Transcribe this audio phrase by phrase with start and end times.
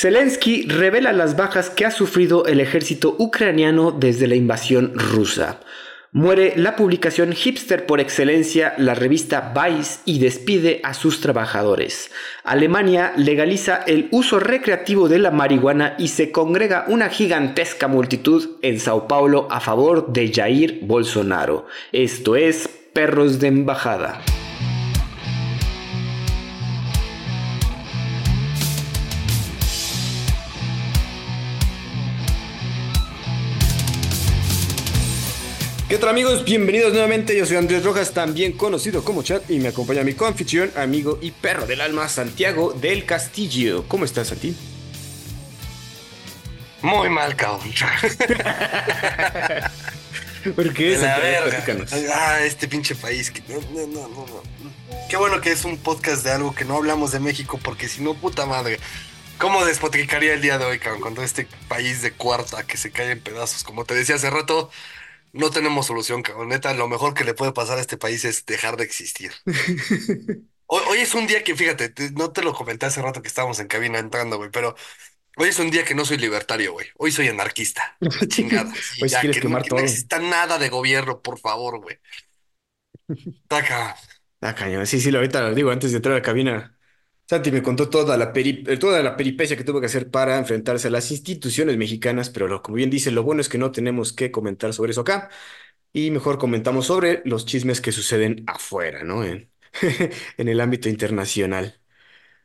[0.00, 5.58] Zelensky revela las bajas que ha sufrido el ejército ucraniano desde la invasión rusa.
[6.12, 12.12] Muere la publicación hipster por excelencia, la revista Vice, y despide a sus trabajadores.
[12.44, 18.78] Alemania legaliza el uso recreativo de la marihuana y se congrega una gigantesca multitud en
[18.78, 21.66] Sao Paulo a favor de Jair Bolsonaro.
[21.90, 24.20] Esto es Perros de Embajada.
[35.88, 36.44] ¿Qué tal amigos?
[36.44, 40.70] Bienvenidos nuevamente, yo soy Andrés Rojas, también conocido como Chat, y me acompaña mi confitrión,
[40.76, 43.86] amigo y perro del alma, Santiago del Castillo.
[43.88, 44.54] ¿Cómo estás, Santi?
[46.82, 47.72] Muy mal, cabrón.
[50.54, 50.98] ¿Por qué?
[50.98, 51.64] La verga.
[52.14, 53.30] Ah, este pinche país.
[53.30, 53.40] Que...
[53.48, 54.42] No, no, no, no.
[55.08, 58.02] Qué bueno que es un podcast de algo que no hablamos de México, porque si
[58.02, 58.78] no, puta madre.
[59.38, 61.00] ¿Cómo despotricaría el día de hoy, cabrón?
[61.00, 63.64] Con todo este país de cuarta que se cae en pedazos.
[63.64, 64.70] Como te decía hace rato,
[65.32, 66.48] no tenemos solución, cabrón.
[66.48, 69.32] Neta, lo mejor que le puede pasar a este país es dejar de existir.
[70.70, 73.68] Hoy, es un día que, fíjate, no te lo comenté hace rato que estábamos en
[73.68, 74.74] cabina entrando, güey, pero
[75.36, 76.86] hoy es un día que no soy libertario, güey.
[76.98, 77.96] Hoy soy anarquista.
[78.00, 78.70] La chingada.
[79.00, 79.78] Hoy ya, quieres quemar no, todo.
[79.78, 81.98] no exista nada de gobierno, por favor, güey.
[83.48, 83.96] Taca.
[84.42, 84.86] Ah, cañón.
[84.86, 86.77] Sí, sí, ahorita lo digo antes de entrar a la cabina.
[87.28, 90.88] Santi me contó toda la, eh, toda la peripecia que tuvo que hacer para enfrentarse
[90.88, 94.30] a las instituciones mexicanas, pero como bien dice, lo bueno es que no tenemos que
[94.30, 95.28] comentar sobre eso acá
[95.92, 99.24] y mejor comentamos sobre los chismes que suceden afuera, ¿no?
[99.24, 99.50] En,
[100.38, 101.80] en el ámbito internacional.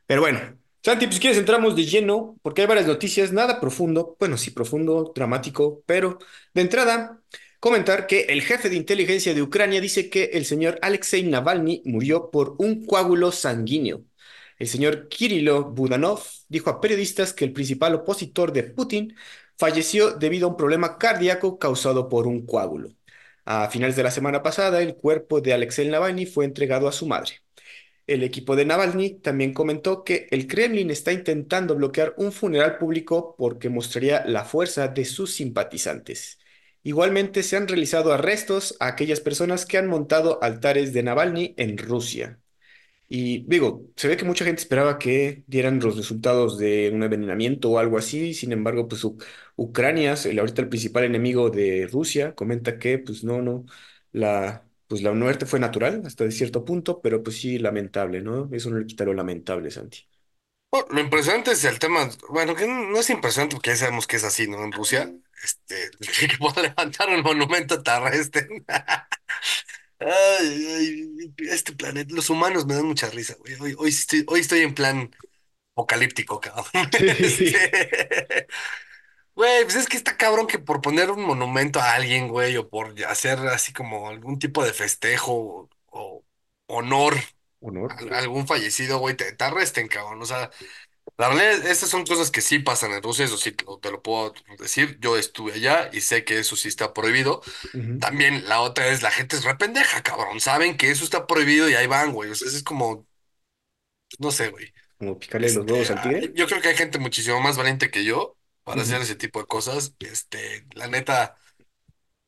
[0.08, 0.40] Pero bueno,
[0.84, 5.14] Santi, pues quieres entramos de lleno, porque hay varias noticias, nada profundo, bueno, sí profundo,
[5.16, 6.20] dramático, pero
[6.54, 7.22] de entrada,
[7.60, 12.32] comentar que el jefe de inteligencia de Ucrania dice que el señor Alexei Navalny murió
[12.32, 14.04] por un coágulo sanguíneo.
[14.60, 19.16] El señor Kirilo Budanov dijo a periodistas que el principal opositor de Putin
[19.58, 22.90] falleció debido a un problema cardíaco causado por un coágulo.
[23.46, 27.06] A finales de la semana pasada, el cuerpo de Alexei Navalny fue entregado a su
[27.08, 27.42] madre.
[28.08, 33.36] El equipo de Navalny también comentó que el Kremlin está intentando bloquear un funeral público
[33.38, 36.40] porque mostraría la fuerza de sus simpatizantes.
[36.84, 41.78] Igualmente se han realizado arrestos a aquellas personas que han montado altares de Navalny en
[41.78, 42.43] Rusia.
[43.16, 47.70] Y digo, se ve que mucha gente esperaba que dieran los resultados de un envenenamiento
[47.70, 48.34] o algo así.
[48.34, 49.04] Sin embargo, pues
[49.56, 53.66] Ucrania, el, ahorita el principal enemigo de Rusia, comenta que pues no, no,
[54.14, 58.50] la, pues la muerte fue natural hasta de cierto punto, pero pues sí lamentable, ¿no?
[58.52, 60.00] Eso no le quita lo lamentable, Santi.
[60.72, 64.16] Bueno, lo impresionante es el tema, bueno, que no es impresionante porque ya sabemos que
[64.18, 64.64] es así, ¿no?
[64.64, 65.14] En Rusia,
[65.44, 65.92] este,
[66.30, 68.48] que pueda levantar un monumento terrestre.
[70.06, 73.54] Ay, ay, este planeta, los humanos me dan mucha risa, güey.
[73.60, 75.12] Hoy, hoy estoy, hoy estoy en plan
[75.74, 76.90] apocalíptico, cabrón.
[77.28, 77.54] Sí.
[77.56, 78.48] Este,
[79.36, 82.70] Güey, pues es que está cabrón que por poner un monumento a alguien, güey, o
[82.70, 86.26] por hacer así como algún tipo de festejo o, o
[86.68, 87.16] honor
[87.62, 87.92] Honor.
[88.12, 90.22] a algún fallecido, güey, te, te arresten, cabrón.
[90.22, 90.52] O sea,
[91.18, 93.80] la realidad, es- estas son cosas que sí pasan en Rusia, eso sí te lo,
[93.80, 94.98] te lo puedo decir.
[95.02, 97.42] Yo estuve allá y sé que eso sí está prohibido.
[97.74, 98.00] Ujú.
[98.00, 100.40] También la otra es, la gente es re pendeja, cabrón.
[100.42, 102.32] Saben que eso está prohibido y ahí van, güey.
[102.32, 103.08] O sea, eso es como,
[104.20, 104.74] no sé, güey.
[104.98, 106.34] Como picarle los Este, huevos al ah, tigre.
[106.36, 108.84] yo creo que hay gente muchísimo más valiente que yo para Ujú.
[108.84, 109.96] hacer ese tipo de cosas.
[110.00, 111.38] Este, la neta,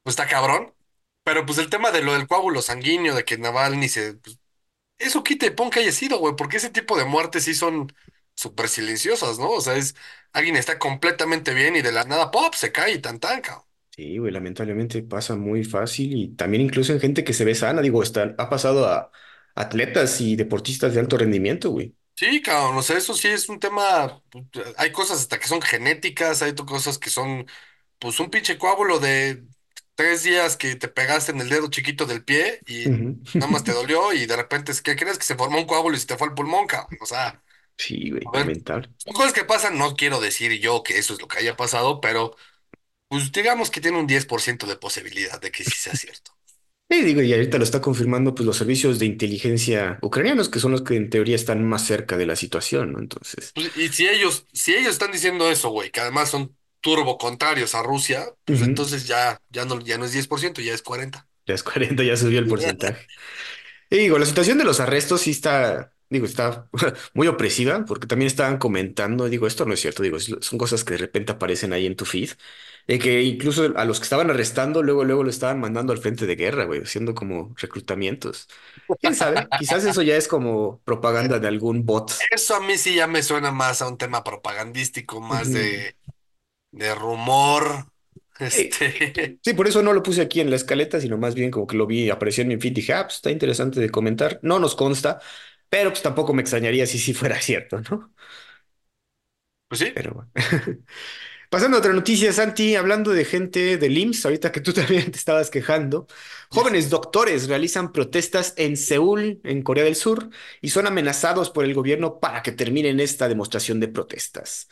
[0.03, 0.73] pues está cabrón.
[1.23, 4.39] Pero pues el tema de lo del coágulo sanguíneo, de que Navalny se, pues,
[4.99, 7.93] eso quita y pon que haya sido, güey, porque ese tipo de muertes sí son
[8.35, 9.49] súper silenciosas, ¿no?
[9.51, 9.95] O sea, es,
[10.33, 13.65] alguien está completamente bien y de la nada, pop, se cae y tan tan, cabrón.
[13.91, 17.81] Sí, güey, lamentablemente pasa muy fácil y también incluso en gente que se ve sana,
[17.81, 19.09] digo, está, ha pasado a
[19.55, 21.95] atletas y deportistas de alto rendimiento, güey.
[22.17, 24.23] Sí, cabrón, o sea, eso sí es un tema,
[24.77, 27.45] hay cosas hasta que son genéticas, hay to- cosas que son,
[27.99, 29.45] pues un pinche coágulo de
[29.95, 33.19] tres días que te pegaste en el dedo chiquito del pie y Ujú.
[33.37, 35.17] nada más te dolió y de repente, ¿qué crees?
[35.17, 36.91] Que se formó un coágulo y se te fue al pulmón, cabrón.
[37.01, 37.41] O sea,
[37.77, 38.89] Sí, güey, a ver, lamentable.
[38.97, 42.01] son cosas que pasan, no quiero decir yo que eso es lo que haya pasado,
[42.01, 42.35] pero
[43.09, 46.33] pues digamos que tiene un 10% de posibilidad de que sí sea cierto.
[46.89, 50.71] Y digo, y ahorita lo está confirmando pues los servicios de inteligencia ucranianos, que son
[50.71, 52.99] los que en teoría están más cerca de la situación, ¿no?
[52.99, 57.17] Entonces, Pues, y si ellos, si ellos están diciendo eso, güey, que además son turbo
[57.17, 60.81] contrarios a Rusia, pues ujú, entonces ya, ya no, ya no es 10%, ya es
[60.81, 61.29] 40%.
[61.47, 63.07] Ya es 40, ya subió el porcentaje.
[63.89, 66.69] Y digo, la situación de los arrestos sí está, digo, está
[67.13, 70.93] muy opresiva, porque también estaban comentando, digo, esto no es cierto, digo, son cosas que
[70.93, 72.31] de repente aparecen ahí en tu feed,
[72.87, 76.25] de que incluso a los que estaban arrestando, luego, luego lo estaban mandando al frente
[76.27, 78.47] de guerra, güey, haciendo como reclutamientos.
[79.01, 79.49] ¿Quién sabe?
[79.55, 82.11] Quizás eso ya es como propaganda de algún bot.
[82.31, 85.97] Eso a mí sí ya me suena más a un tema propagandístico, más de,
[86.71, 87.87] de rumor.
[88.47, 91.51] Sí, Este, sí, por eso no lo puse aquí en la escaleta, sino más bien
[91.51, 93.89] como que lo vi, apareció en mi feed y dije, ah, pues está interesante de
[93.91, 94.39] comentar.
[94.43, 95.21] No nos consta,
[95.75, 98.13] pero pues tampoco me extrañaría si sí fuera cierto, ¿no?
[99.67, 100.31] pues sí, Pero bueno.
[101.49, 105.17] Pasando a otra noticia, Santi, hablando de gente del IMSS, ahorita que tú también te
[105.17, 106.07] estabas quejando,
[106.49, 110.29] jóvenes doctores realizan protestas en Seúl, en Corea del Sur,
[110.61, 114.69] y son amenazados por el gobierno para que terminen esta demostración de protestas.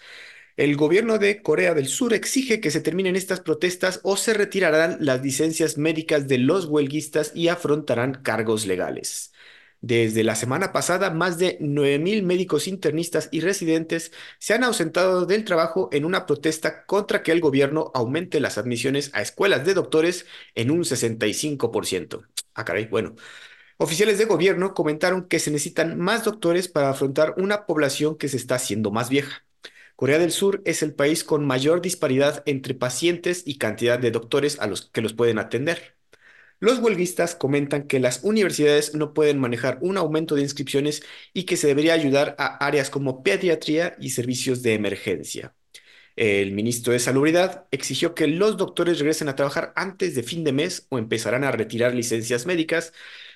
[0.58, 4.98] El gobierno de Corea del Sur exige que se terminen estas protestas o se retirarán
[5.02, 9.33] las licencias médicas de los huelguistas y afrontarán cargos legales.
[9.86, 15.44] Desde la semana pasada, más de 9.000 médicos internistas y residentes se han ausentado del
[15.44, 20.26] trabajo en una protesta contra que el gobierno aumente las admisiones a escuelas de doctores
[20.56, 22.24] en un 65%.
[22.54, 23.16] Ah, caray, bueno.
[23.78, 28.38] Oficiales de gobierno comentaron que se necesitan más doctores para afrontar una población que se
[28.38, 29.46] está haciendo más vieja.
[29.98, 34.60] Corea del Sur es el país con mayor disparidad entre pacientes y cantidad de doctores
[34.62, 35.98] a los que los pueden atender.
[36.64, 41.58] Los huelguistas comentan que las universidades no pueden manejar un aumento de inscripciones y que
[41.58, 45.54] se debería ayudar a áreas como pediatría y servicios de emergencia.
[46.16, 50.54] El ministro de Salubridad exigió que los doctores regresen a trabajar antes de fin de
[50.54, 52.94] mes o empezarán a retirar licencias médicas,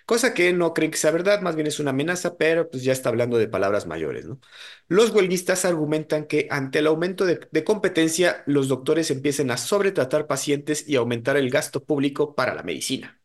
[0.07, 2.94] cosa que no creen que sea verdad, más bien es una amenaza, pero pues ya
[2.94, 4.39] está hablando de palabras mayores, ¿no?
[4.88, 10.88] Los huelguistas argumentan que ante el aumento de, competencia, los doctores empiecen a sobretratar pacientes
[10.88, 13.21] y aumentar el gasto público para la medicina.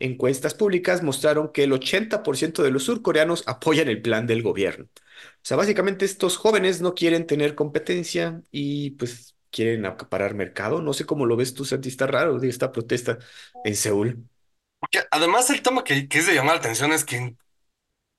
[0.00, 4.86] Encuestas públicas mostraron que el 80% de los surcoreanos apoyan el plan del gobierno.
[4.86, 10.82] O sea, básicamente estos jóvenes no quieren tener competencia y pues quieren acaparar mercado.
[10.82, 13.18] No sé cómo lo ves tú, Santi, está raro esta protesta
[13.64, 14.28] en Seúl.
[14.80, 17.36] Porque además el tema que, que es de llamar la atención es que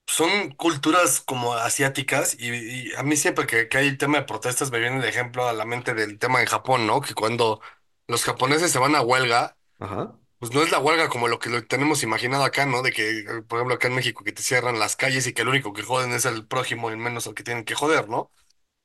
[0.08, 2.50] son culturas como asiáticas y,
[2.92, 5.48] y a mí siempre que, que hay el tema de protestas me viene el ejemplo
[5.48, 7.02] a la mente del tema en Japón, ¿no?
[7.02, 7.62] Que cuando
[8.08, 10.20] los japoneses se van a huelga, Ajá.
[10.40, 12.82] pues no es la huelga como lo que lo tenemos imaginado acá, ¿no?
[12.82, 15.42] De que, eh, por ejemplo, acá en México que te cierran las calles y que
[15.44, 18.32] el único que joden es el prójimo y menos al que tienen que joder, ¿no?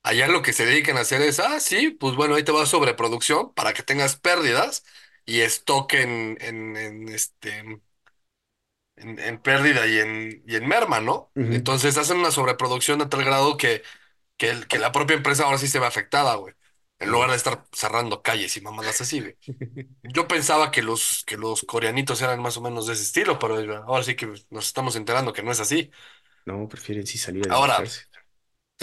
[0.03, 2.67] Allá lo que se dedican a hacer es, ah, sí, pues bueno, ahí te va
[2.67, 4.85] sobreproducción para que tengas pérdidas
[5.27, 7.59] y stock en, en, en, este,
[8.97, 11.33] en, en pérdida y en, y en merma, ¿no?
[11.49, 13.83] Entonces hacen una sobreproducción a tal grado que,
[14.37, 16.55] que, el- que la propia empresa ahora sí se ve afectada, güey.
[16.99, 19.37] En lugar de estar cerrando calles y mamadas así, güey.
[20.05, 23.57] Yo pensaba que los, que los coreanitos eran más o menos de ese estilo, pero
[23.87, 25.91] ahora sí que nos estamos enterando que no es así.
[26.47, 28.07] No, prefieren sí salir a Ahora, demostrarse.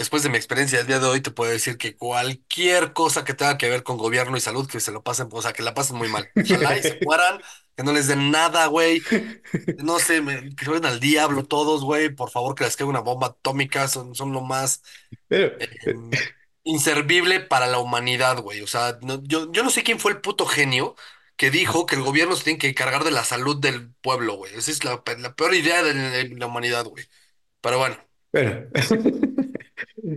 [0.02, 3.34] Después de mi experiencia del día de hoy, te puedo decir que cualquier cosa que
[3.34, 5.74] tenga que ver con gobierno y salud, que se lo pasen, o sea, que la
[5.74, 6.30] pasen muy mal.
[6.36, 7.40] Ojalá y se mueran,
[7.76, 9.02] que no les den nada, güey.
[9.78, 12.10] No sé, me- que se vayan al diablo todos, güey.
[12.10, 13.88] Por favor, que les caiga una bomba atómica.
[13.88, 14.82] Son, son lo más
[15.28, 16.10] Pero, pero, em,
[16.64, 18.60] inservible para la humanidad, güey.
[18.62, 20.94] O sea, no- yo, yo no sé quién fue el puto genio
[21.36, 24.54] que dijo que el gobierno se tiene que encargar de la salud del pueblo, güey.
[24.54, 27.06] Esa es la, pe- la peor idea de, de la humanidad, güey.
[27.60, 27.96] Pero bueno.
[28.32, 28.66] Bueno,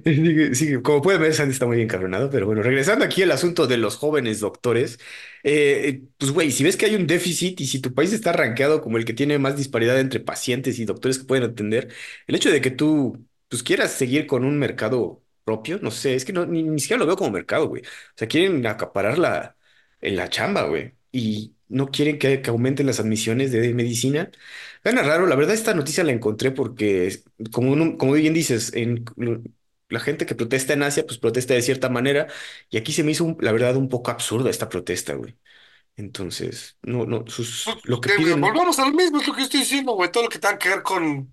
[0.83, 3.97] como pueden ver, Sandy está muy encabronado, pero bueno, regresando aquí al asunto de los
[3.97, 4.99] jóvenes doctores,
[5.43, 8.81] eh, pues güey, si ves que hay un déficit y si tu país está rankeado
[8.81, 11.93] como el que tiene más disparidad entre pacientes y doctores que pueden atender,
[12.27, 16.25] el hecho de que tú pues quieras seguir con un mercado propio, no sé, es
[16.25, 17.81] que ni, ni siquiera lo veo como mercado, güey.
[17.83, 19.55] O sea, quieren acaparar la,
[20.01, 24.31] en la chamba, güey, y no quieren que, que aumenten las admisiones de medicina.
[24.83, 27.19] Suena raro, la verdad esta noticia la encontré porque,
[27.51, 29.03] como, uno- como bien dices, en
[29.95, 32.27] la gente que protesta en Asia, pues protesta de cierta manera,
[32.69, 35.37] y aquí se me hizo, un- la verdad, un poco absurda esta protesta, güey.
[35.97, 37.25] Entonces, no, no,
[37.63, 38.39] Pues, sus, lo que eh, piden.
[38.39, 40.11] volvamos a lo mismo, es lo que estoy diciendo, güey.
[40.11, 41.31] Todo lo que tenga que ver con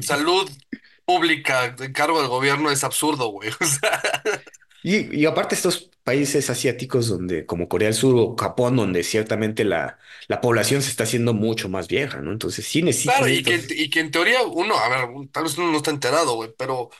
[0.00, 0.50] salud
[1.04, 3.50] pública de cargo del gobierno es absurdo, güey.
[3.60, 4.02] O sea,
[4.82, 9.64] Y, y aparte estos países asiáticos donde, como Corea del Sur o Japón, donde ciertamente
[9.64, 9.98] la,
[10.28, 12.32] la población se está haciendo mucho más vieja, ¿no?
[12.32, 13.70] Entonces sí claro, necesitan y que, estos.
[13.70, 16.90] y que en teoría uno, a ver, tal vez uno no está enterado, güey, pero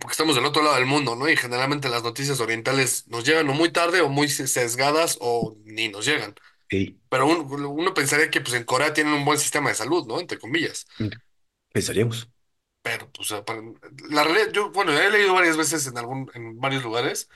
[0.00, 1.28] porque estamos del otro lado del mundo, ¿no?
[1.28, 5.88] Y generalmente las noticias orientales nos llegan o muy tarde o muy sesgadas o ni
[5.88, 6.34] nos llegan.
[6.70, 10.06] Sí, Pero un- uno pensaría que pues en Corea tienen un buen sistema de salud,
[10.06, 10.20] ¿no?
[10.20, 10.86] Entre comillas.
[11.72, 12.28] pensaríamos.
[12.82, 13.30] Pero pues
[14.10, 17.28] la realidad, yo, bueno, he leído varias veces en algún, en varios lugares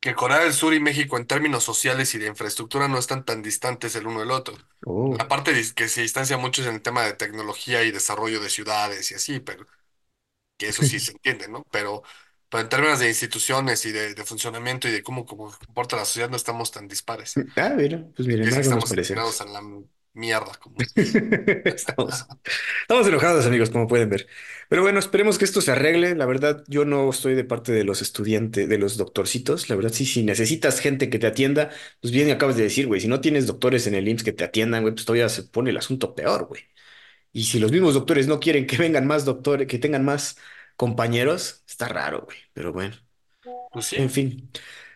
[0.00, 3.42] que Corea del Sur y México en términos sociales y de infraestructura no están tan
[3.42, 4.56] distantes el uno del otro.
[4.86, 5.14] Oh.
[5.18, 8.50] La parte que se distancia mucho es en el tema de tecnología y desarrollo de
[8.50, 9.66] ciudades y así, pero
[10.56, 11.64] que eso sí se entiende, ¿no?
[11.70, 12.02] Pero,
[12.48, 16.04] pero en términos de instituciones y de, de funcionamiento y de cómo, cómo comporta la
[16.04, 17.40] sociedad, no estamos tan dispares.
[17.56, 19.62] Ah, mira, pues miren, es que algo nos estamos a la
[20.12, 20.76] mierda, como...
[21.64, 22.26] Estamos,
[22.82, 24.26] estamos enojados, amigos, como pueden ver.
[24.68, 26.14] Pero bueno, esperemos que esto se arregle.
[26.14, 29.68] La verdad, yo no estoy de parte de los estudiantes, de los doctorcitos.
[29.68, 31.70] La verdad, sí, si necesitas gente que te atienda,
[32.00, 34.44] pues bien acabas de decir, güey, si no tienes doctores en el IMSS que te
[34.44, 36.62] atiendan, güey, pues todavía se pone el asunto peor, güey.
[37.34, 40.38] Y si los mismos doctores no quieren que vengan más doctores, que tengan más
[40.76, 42.38] compañeros, está raro, güey.
[42.54, 42.96] Pero bueno,
[43.70, 44.50] Pues en fin.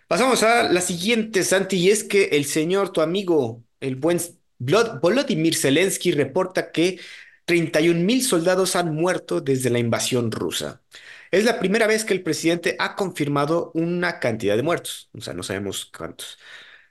[0.09, 4.18] Pasamos a la siguiente, Santi, y es que el señor, tu amigo, el buen
[4.59, 7.00] Volodymyr Zelensky, reporta que
[7.45, 10.83] 31 mil soldados han muerto desde la invasión rusa.
[11.30, 15.35] Es la primera vez que el presidente ha confirmado una cantidad de muertos, o sea,
[15.35, 16.38] no sabemos cuántos.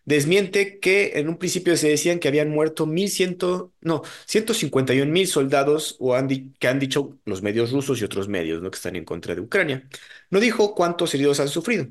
[0.07, 3.37] Desmiente que en un principio se decían que habían muerto 1100,
[3.81, 8.61] no, 151 mil soldados o han que han dicho los medios rusos y otros medios,
[8.61, 8.71] ¿no?
[8.71, 9.85] que están en contra de Ucrania.
[10.29, 11.87] No dijo cuántos heridos han sufrido.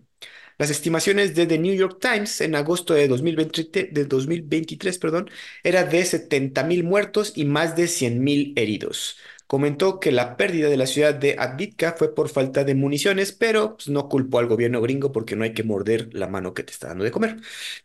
[0.56, 5.30] Las estimaciones de The New York Times en agosto de 2020 de 2023, perdón,
[5.62, 9.18] era de 70.000 muertos y más de 100.000 heridos.
[9.47, 13.76] Comentó que la pérdida de la ciudad de Advitka fue por falta de municiones, pero
[13.76, 16.73] pues, no culpó al gobierno gringo porque no hay que morder la mano que te
[16.73, 17.37] está dando de comer.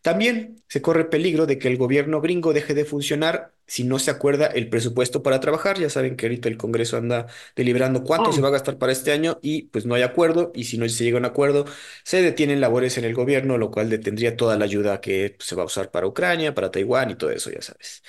[0.02, 4.10] También se corre peligro de que el gobierno gringo deje de funcionar si no se
[4.10, 5.78] acuerda el presupuesto para trabajar.
[5.78, 7.26] Ya saben que ahorita el Congreso anda
[7.56, 10.64] deliberando cuánto se va a gastar para este año y pues no hay acuerdo y
[10.64, 11.64] si no se llega a un acuerdo
[12.04, 15.54] se detienen labores en el gobierno, lo cual detendría toda la ayuda que pues, se
[15.56, 18.02] va a usar para Ucrania, para Taiwán y todo eso, ya sabes.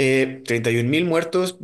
[0.00, 1.58] Eh, 31 mil muertos,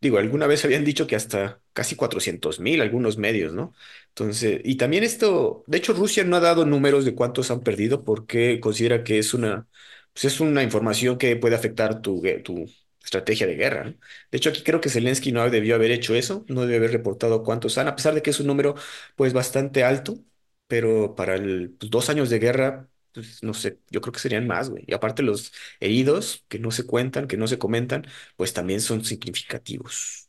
[0.00, 3.72] digo, alguna vez habían dicho que hasta casi 400 mil, algunos medios, ¿no?
[4.08, 8.04] Entonces, y también esto, de hecho, Rusia no ha dado números de cuántos han perdido
[8.04, 9.68] porque considera que es una,
[10.12, 12.64] pues es una información que puede afectar tu, tu
[13.04, 13.90] estrategia de guerra, ¿no?
[14.32, 17.44] De hecho, aquí creo que Zelensky no debió haber hecho eso, no debió haber reportado
[17.44, 18.74] cuántos han, a pesar de que es un número,
[19.14, 20.18] pues, bastante alto,
[20.66, 24.46] pero para el, pues, dos años de guerra, pues, no sé, yo creo que serían
[24.46, 24.84] más, güey.
[24.86, 29.04] Y aparte los heridos que no se cuentan, que no se comentan, pues también son
[29.04, 30.28] significativos.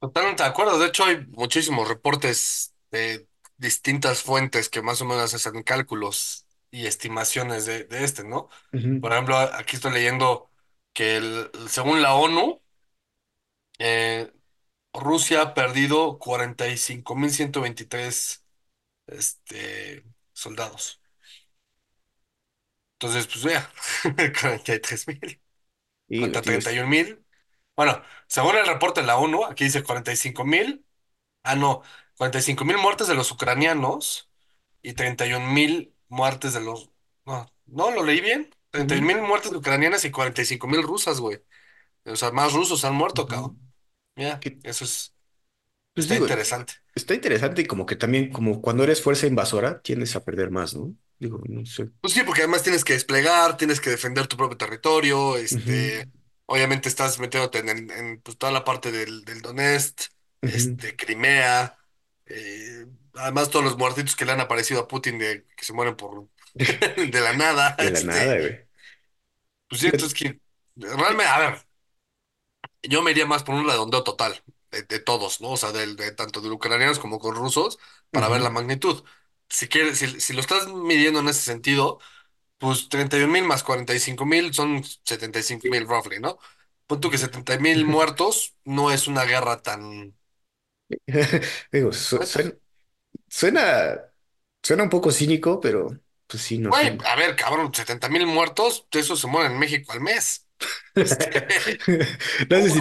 [0.00, 0.78] Totalmente de acuerdo.
[0.78, 6.86] De hecho, hay muchísimos reportes de distintas fuentes que más o menos hacen cálculos y
[6.86, 8.48] estimaciones de, de este, ¿no?
[8.72, 10.50] Ujú, Por ejemplo, aquí estoy leyendo
[10.92, 12.62] que el- según la ONU,
[13.78, 14.32] eh,
[14.92, 18.44] Rusia ha perdido 45.123
[19.06, 20.04] este,
[20.38, 21.00] soldados.
[22.94, 23.70] Entonces, pues vea,
[24.40, 25.40] 43.000
[26.08, 27.24] Y, contra tío, es- 31.000.
[27.76, 30.84] Bueno, según el reporte de la ONU, aquí dice 45.000.
[31.44, 31.82] Ah, no,
[32.16, 34.30] 45.000 muertes de los ucranianos
[34.82, 36.90] y 31.000 muertes de los...
[37.26, 38.50] No, no, lo leí bien.
[38.70, 41.40] treinta y un ujú, mil muertes ucranianas y 45.000 rusas, güey.
[42.06, 43.52] O sea, más rusos han muerto, cabrón.
[43.52, 43.68] ujú.
[44.16, 45.14] Mira, eso es...
[45.98, 46.74] pues Está digo, interesante.
[46.94, 50.74] está interesante y como que también, como cuando eres fuerza invasora, tiendes a perder más,
[50.76, 50.94] ¿no?
[51.18, 51.90] Digo, no sé.
[52.00, 56.08] Pues sí, porque además tienes que desplegar, tienes que defender tu propio territorio, este...
[56.50, 60.00] Obviamente estás metiéndote en, en- en, pues, toda la parte del, del Donetsk,
[60.46, 61.76] este, Crimea,
[62.24, 65.94] eh, además todos los muertitos que le han aparecido a Putin de que se mueren
[65.96, 68.68] por de la nada, De la este, nada, güey.
[69.68, 70.40] pues sí, entonces que
[70.76, 71.58] realmente, a ver,
[72.82, 75.50] yo me iría más por un redondeo total de, de todos, ¿no?
[75.52, 77.78] O sea, del- de, tanto de ucranianos como con rusos,
[78.10, 79.04] para ver la magnitud.
[79.48, 81.98] Si quieres, si, si lo estás midiendo en ese sentido,
[82.58, 86.38] pues 31 mil más 45 mil son 75 mil roughly, ¿no?
[86.86, 90.16] Pon tú que 70 mil muertos no es una guerra tan...
[91.72, 92.52] Digo, su- Pues, suena,
[93.28, 94.00] suena,
[94.62, 95.90] suena un poco cínico, pero
[96.28, 99.58] pues sí, no Güey, a ver, cabrón, 70 mil muertos, de esos se mueren en
[99.58, 100.47] México al mes.
[100.94, 101.46] Este,
[102.50, 102.78] No sé si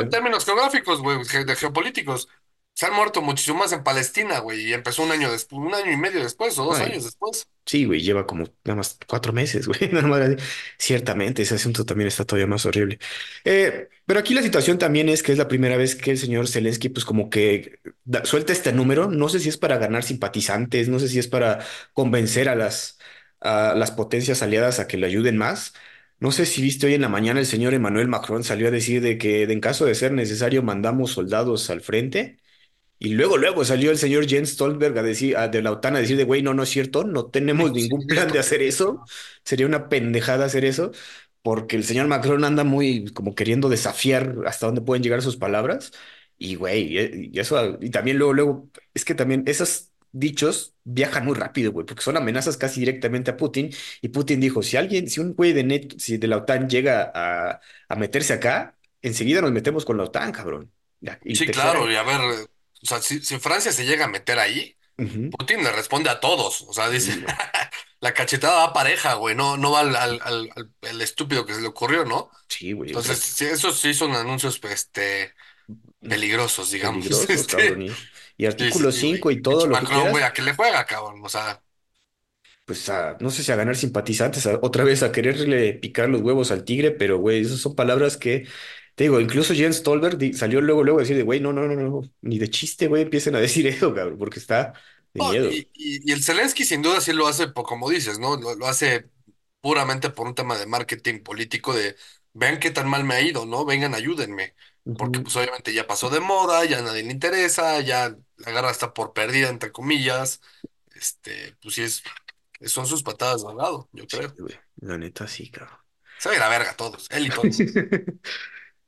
[0.00, 2.28] en términos geográficos, güey, de geopolíticos.
[2.74, 5.92] Se han muerto muchísimo más en Palestina, güey, y empezó un año después, un año
[5.92, 7.46] y medio después, o dos Ay, años después.
[7.66, 9.90] sí, güey, lleva como nada más cuatro meses, güey.
[9.92, 10.36] nada más así.
[10.78, 12.98] Ciertamente, ese asunto también está todavía más horrible.
[13.44, 16.48] Eh, pero aquí la situación también es que es la primera vez que el señor
[16.48, 19.10] Zelensky, pues como que da- suelta este número.
[19.10, 21.60] No sé si es para ganar simpatizantes, no sé si es para
[21.92, 22.98] convencer a las,
[23.40, 25.74] a las potencias aliadas a que le ayuden más.
[26.22, 29.02] No sé si viste hoy en la mañana el señor Emmanuel Macron salió a decir
[29.02, 32.38] de que en caso de ser necesario mandamos soldados al frente.
[32.98, 36.00] Y luego, luego salió el señor Jens Stoltenberg a decir, a- de la OTAN a
[36.00, 39.04] decir de, güey, no, no es cierto, no tenemos ningún plan de hacer eso.
[39.44, 40.92] Sería una pendejada hacer eso,
[41.42, 45.92] porque el señor Macron anda muy como queriendo desafiar hasta dónde pueden llegar sus palabras.
[46.38, 51.24] Y, güey, y y eso, y también luego, luego, es que también esos dichos viajan
[51.24, 53.70] muy rápido, güey, porque son amenazas casi directamente a Putin.
[54.00, 57.10] Y Putin dijo, si alguien, si un güey de, net, si de la OTAN llega
[57.14, 60.72] a, a meterse acá, enseguida nos metemos con la OTAN, cabrón.
[61.24, 64.38] Y Sí, claro, y a ver, o sea, si, si Francia se llega a meter
[64.38, 64.76] ahí,
[65.30, 67.24] Putin le responde a todos, o sea, dice, Sí,
[68.00, 70.20] la cachetada va pareja, güey, no, no va al, al,
[70.82, 72.30] al- estúpido que se le ocurrió, ¿no?
[72.48, 72.92] Sí, güey.
[72.92, 75.34] Entonces, sí, esos sí son anuncios, pues, este,
[76.06, 77.82] peligrosos, digamos, peligrosos, cabrón.
[77.84, 77.94] este,
[78.56, 79.04] Y, artículo sí, güey.
[79.04, 81.20] 5 y todo lo que Macron, güey, quieras, ¿a qué le juega, cabrón?
[81.24, 81.62] O sea,
[82.64, 86.20] pues a, no sé si a ganar simpatizantes, a- otra vez a quererle picar los
[86.22, 88.46] huevos al tigre, pero güey, esas son palabras que,
[88.94, 91.66] te digo, incluso Jens Stolberg di- salió luego, luego a decir de, güey, no, no,
[91.66, 94.74] no, no, ni de chiste, güey, empiecen a decir eso, cabrón, porque está
[95.14, 95.50] de no, miedo.
[95.50, 98.36] y, y, y el Zelensky sin duda sí lo hace, como dices, ¿no?
[98.36, 99.10] Lo, lo hace
[99.60, 101.96] puramente por un tema de marketing político de,
[102.32, 103.64] vean qué tan mal me ha ido, ¿no?
[103.64, 104.54] Vengan, ayúdenme.
[104.96, 108.70] Porque pues obviamente ya pasó de moda, ya a nadie le interesa, ya la guerra
[108.70, 110.40] está por perdida, entre comillas.
[110.94, 112.02] Este, pues sí es,
[112.66, 114.38] son sus patadas de ahogado, yo Sí, creo.
[114.38, 115.78] güey, la neta sí, cabrón.
[116.16, 117.66] Se ve la verga todos, él y todos.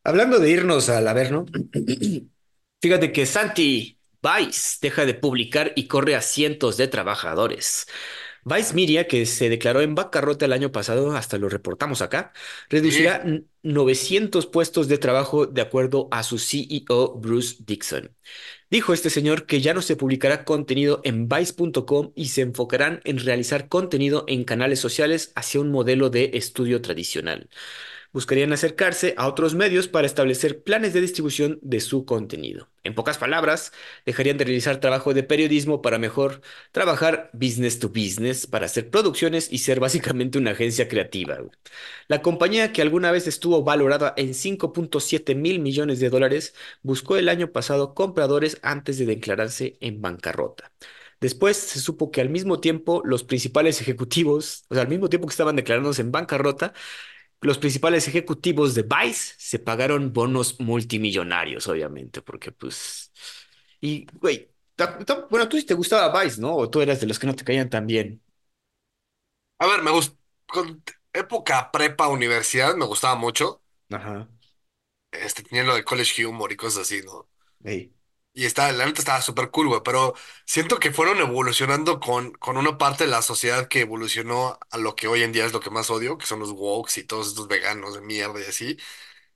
[0.05, 1.47] Hablando de irnos al Averno,
[2.83, 7.87] fíjate que Santi Vice deja de publicar y corre a cientos de trabajadores.
[8.45, 12.33] Vice Media, que se declaró en bancarrota el año pasado, hasta lo reportamos acá,
[12.71, 18.15] Sí, reducirá n- 900 puestos de trabajo de acuerdo a su CEO Bruce Dixon.
[18.71, 23.19] Dijo este señor que ya no se publicará contenido en Vice.com y se enfocarán en
[23.19, 27.49] realizar contenido en canales sociales hacia un modelo de estudio tradicional
[28.15, 32.71] buscarían acercarse a otros medios para establecer planes de distribución de su contenido.
[32.85, 33.73] En pocas palabras,
[34.07, 36.41] dejarían de realizar trabajo de periodismo para mejor
[36.71, 41.39] trabajar business to business, para hacer producciones y ser básicamente una agencia creativa.
[42.07, 47.29] La compañía que alguna vez estuvo valorada en 5.7 mil millones de dólares buscó el
[47.29, 50.73] año pasado compradores antes de declararse en bancarrota.
[51.21, 55.27] Después se supo que al mismo tiempo los principales ejecutivos, o sea, al mismo tiempo
[55.27, 56.75] que estaban declarándose en bancarrota,
[57.49, 63.13] los principales ejecutivos de Vice se pagaron bonos multimillonarios, obviamente, porque pues...
[63.81, 64.51] Y, güey,
[65.31, 66.55] bueno, tú sí te gustaba Vice, ¿no?
[66.57, 68.23] O tú eras de los que no te caían tan bien.
[69.59, 70.83] a ver, me gusta, con
[71.13, 73.63] época prepa, universidad, me gustaba mucho.
[73.91, 74.29] Ajá.
[75.13, 77.29] Este, tenía lo de college humor y cosas así, ¿no?
[77.65, 77.93] Ey.
[78.37, 80.15] Y está, la neta estaba súper cool, güey, pero
[80.45, 84.97] siento que fueron evolucionando con, con una parte de la sociedad que evolucionó a lo
[84.97, 87.29] que hoy en día es lo que más odio, que son los wokes y todos
[87.29, 88.77] estos veganos de mierda y así.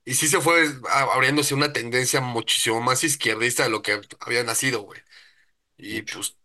[0.04, 4.44] Y sí se fue a- abriéndose una tendencia muchísimo más izquierdista de lo que había
[4.44, 5.00] nacido, güey.
[5.78, 6.04] Y Mucho.
[6.04, 6.36] pues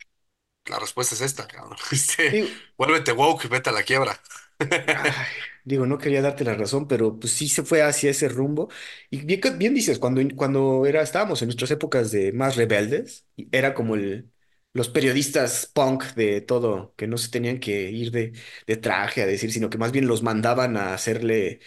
[0.65, 1.77] la respuesta es esta, cabrón.
[1.91, 4.21] Este, Digo, vuélvete woke y vete a la quiebra.
[4.93, 8.69] ay, digo, no quería darte la razón, pero pues sí se fue hacia ese rumbo.
[9.09, 13.73] Y bien, bien dices, cuando, cuando era, estábamos en nuestras épocas de más rebeldes, era
[13.73, 14.31] como el,
[14.73, 18.33] los periodistas punk de todo, que no se tenían que ir de,
[18.67, 21.59] de traje a decir, sino que más bien los mandaban a hacerle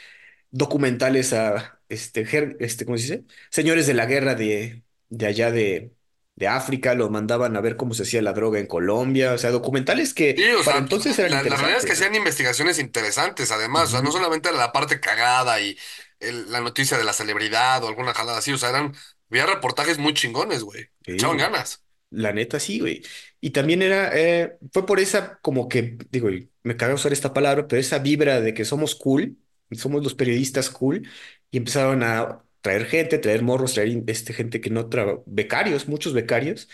[0.50, 2.26] documentales a este,
[2.60, 3.24] este, ¿cómo se dice?
[3.50, 5.92] Señores de la guerra de, de allá de,
[6.36, 9.50] de África, lo mandaban a ver cómo se hacía la droga en Colombia, o sea,
[9.50, 12.78] documentales que Sí, o para sea, entonces eran la, la realidad es que hacían investigaciones
[12.78, 15.78] interesantes, además, o sea, no solamente la parte cagada y
[16.20, 18.94] el- la noticia de la celebridad o alguna jalada así, o sea, eran,
[19.30, 21.82] había reportajes muy chingones, güey, Sí, echaban ganas.
[22.10, 23.02] La neta, sí, güey.
[23.40, 26.28] Y también era, eh, fue por esa, como que, digo,
[26.64, 29.38] me caga usar esta palabra, pero esa vibra de que somos cool,
[29.72, 31.08] somos los periodistas cool,
[31.50, 36.12] y empezaron a traer gente, traer morros, traer este, gente que no traba, becarios, muchos
[36.14, 36.68] becarios,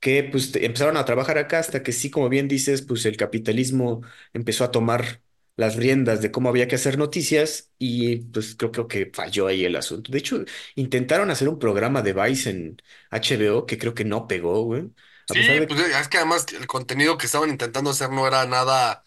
[0.00, 4.02] que pues empezaron a trabajar acá hasta que sí, como bien dices, pues el capitalismo
[4.32, 5.22] empezó a tomar
[5.56, 9.64] las riendas de cómo había que hacer noticias y pues creo, creo que falló ahí
[9.64, 10.10] el asunto.
[10.12, 12.76] De hecho, intentaron hacer un programa de Vice en
[13.10, 14.90] HBO que creo que no pegó, güey.
[15.28, 18.26] A pesar Sí, de pues es que además el contenido que estaban intentando hacer no
[18.26, 19.04] era nada,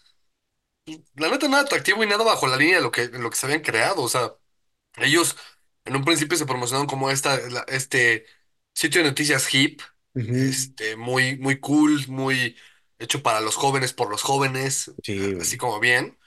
[1.16, 3.36] la neta, nada atractivo y nada bajo la línea de lo que, de lo que
[3.36, 4.32] se habían creado, o sea,
[4.96, 5.36] ellos
[5.88, 8.26] en un principio se promocionaron como esta, la- este
[8.74, 9.80] sitio de noticias hip,
[10.14, 12.56] Ujú, este, muy, muy cool, muy
[12.98, 15.58] hecho para los jóvenes, por los jóvenes, Sí, así güey.
[15.58, 16.18] como bien.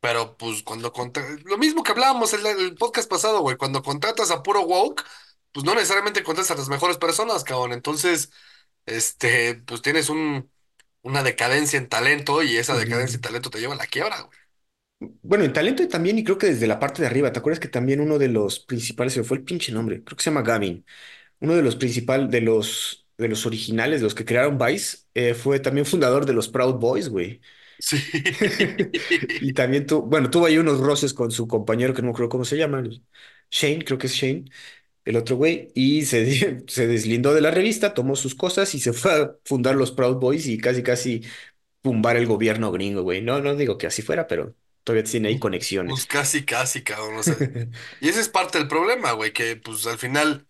[0.00, 3.82] Pero pues cuando contra- lo mismo que hablábamos en el, el podcast pasado, güey, cuando
[3.82, 5.04] contratas a puro woke,
[5.52, 7.72] pues no necesariamente contratas a las mejores personas, cabrón.
[7.72, 8.30] Entonces,
[8.86, 10.50] este, pues tienes un,
[11.02, 13.22] una decadencia en talento y esa decadencia en Ujú.
[13.22, 14.38] talento te lleva a la quiebra, güey.
[15.00, 17.68] Bueno, en talento también, y creo que desde la parte de arriba, ¿te acuerdas que
[17.68, 20.42] también uno de los principales, se me fue el pinche nombre, creo que se llama
[20.42, 20.84] Gavin,
[21.40, 25.34] uno de los principales, de los, de los originales, de los que crearon Vice, eh,
[25.34, 27.40] fue también fundador de los Proud Boys, güey.
[27.78, 27.96] Sí.
[29.40, 32.30] Y también tu, bueno, tuvo ahí unos roces con su compañero, que no me acuerdo
[32.30, 33.04] cómo se llama, el-
[33.50, 34.44] Shane, creo que es Shane,
[35.04, 38.80] el otro güey, y se, di- se deslindó de la revista, tomó sus cosas y
[38.80, 41.22] se fue a fundar los Proud Boys y casi, casi
[41.82, 43.22] tumbar el gobierno gringo, güey.
[43.22, 45.38] No, no digo que así fuera, pero todavía tiene ahí
[45.86, 46.06] Pues conexiones.
[46.06, 47.18] casi, casi, cabrón.
[47.18, 47.36] O sea,
[48.00, 50.48] y ese es parte del problema, güey, que pues al final.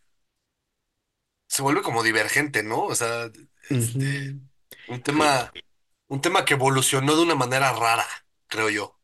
[1.47, 2.83] se vuelve como divergente, ¿no?
[2.85, 3.31] O sea,
[3.73, 4.37] este,
[4.87, 5.53] un tema,
[6.09, 8.07] un tema que evolucionó de una manera rara,
[8.49, 9.01] creo yo.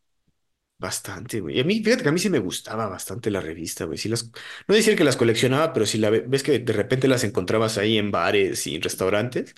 [0.79, 1.59] Bastante, güey.
[1.59, 3.99] Y a mí, fíjate que a mí sí me gustaba bastante la revista, güey.
[3.99, 4.31] Sí las,
[4.67, 7.77] no decir que las coleccionaba, pero si la ve- ves que de repente las encontrabas
[7.77, 9.55] ahí en bares y en restaurantes,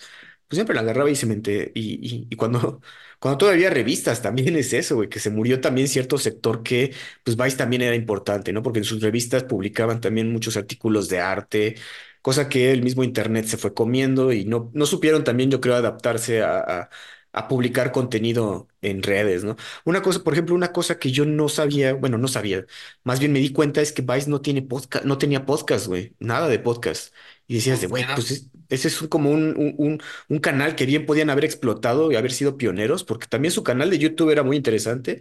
[0.52, 2.80] pues siempre la agarraba y se me ente- Y, cuando,
[3.18, 7.36] cuando todavía revistas, también es eso, güey, que se murió también cierto sector que, pues
[7.36, 8.62] Vice también era importante, ¿no?
[8.62, 11.76] Porque en sus revistas publicaban también muchos artículos de arte,
[12.22, 15.74] cosa que el mismo internet se fue comiendo y no, no supieron también, yo creo,
[15.76, 16.90] adaptarse a, a
[17.34, 19.56] a publicar contenido en redes, ¿no?
[19.86, 22.66] Una cosa, por ejemplo, una cosa que yo no sabía, bueno, no sabía,
[23.04, 26.14] más bien me di cuenta es que Vice no tiene podcast, no tenía podcast, güey,
[26.18, 27.14] nada de podcast.
[27.46, 30.87] Y decías de, güey, pues es- ese es como un, un, un, un canal que
[30.87, 34.42] bien podían haber explotado y haber sido pioneros, porque también su canal de YouTube era
[34.42, 35.20] muy interesante.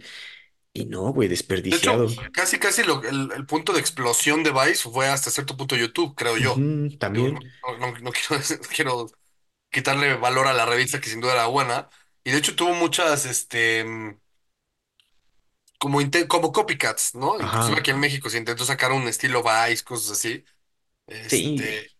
[0.74, 1.28] Y no, güey,
[1.68, 2.08] de hecho, desperdiciado.
[2.32, 6.14] casi casi lo- el, el punto de explosión de Vice fue hasta cierto punto YouTube,
[6.14, 6.66] creo yo.
[6.98, 7.38] También.
[7.62, 8.42] no, no- no quiero,
[8.74, 9.06] quiero
[9.70, 11.90] quitarle valor a la revista que sin duda era buena.
[12.24, 13.84] Y de hecho tuvo muchas, este,
[15.78, 17.40] como, como copycats, ¿no?
[17.40, 17.80] Inclusive Ajá.
[17.80, 20.44] aquí en México se intentó sacar un estilo Vice, cosas así.
[21.26, 21.58] Sí.
[21.58, 21.91] Este,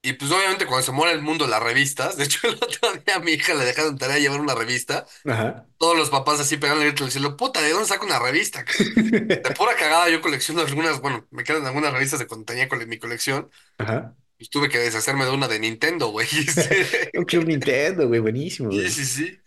[0.00, 2.92] y pues obviamente cuando se muere el mundo de las revistas, de hecho el otro
[3.04, 5.66] día a mi hija le dejaron tarea llevar una revista, Ajá.
[5.78, 8.64] todos los papás así pegando el grito diciendo, puta, ¿de dónde saco una revista?
[8.94, 12.86] De pura cagada yo colecciono algunas, bueno, me quedan algunas revistas de cuando tenía cole-
[12.86, 14.14] mi colección, Ajá.
[14.38, 16.26] y tuve que deshacerme de una de Nintendo, güey.
[16.32, 18.90] Este, Un Club Nintendo, güey, buenísimo, Sí, güey.
[18.90, 19.38] sí, sí.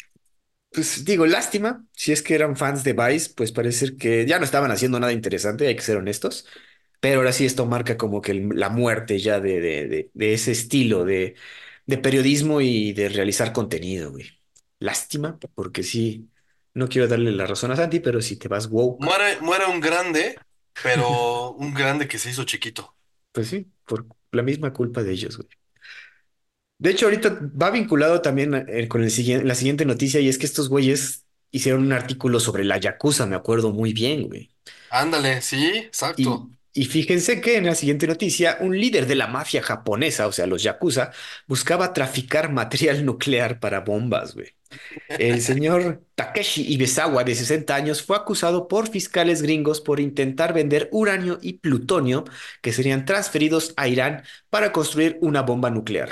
[0.73, 4.45] Pues digo, lástima, si es que eran fans de Vice, pues parece que ya no
[4.45, 6.45] estaban haciendo nada interesante, hay que ser honestos,
[7.01, 10.33] pero ahora sí esto marca como que el- la muerte ya de, de, de, de
[10.35, 11.35] ese estilo de,
[11.87, 14.27] de periodismo y de realizar contenido, güey.
[14.79, 16.31] Lástima, porque sí,
[16.75, 19.79] no quiero darle la razón a Santi, pero si te vas woke, Muere, muere un
[19.81, 20.45] grande,
[20.81, 21.05] pero
[21.51, 22.95] un grande que se hizo chiquito.
[23.31, 25.49] pues sí, por la misma culpa de ellos, güey.
[26.77, 30.37] De hecho, ahorita va vinculado también eh, con el siguiente, la siguiente noticia y es
[30.39, 34.51] que estos güeyes hicieron un artículo sobre la Yakuza, me acuerdo muy bien, güey.
[34.89, 36.47] Ándale, sí, exacto.
[36.47, 40.47] y fíjense que en la siguiente noticia, un líder de la mafia japonesa, o sea,
[40.47, 41.12] los Yakuza,
[41.47, 44.55] buscaba traficar material nuclear para bombas, güey.
[45.10, 50.88] El señor Takeshi Ibezawa, de 60 años, fue acusado por fiscales gringos por intentar vender
[50.91, 52.23] uranio y plutonio
[52.62, 56.10] que serían transferidos a Irán para construir una bomba nuclear.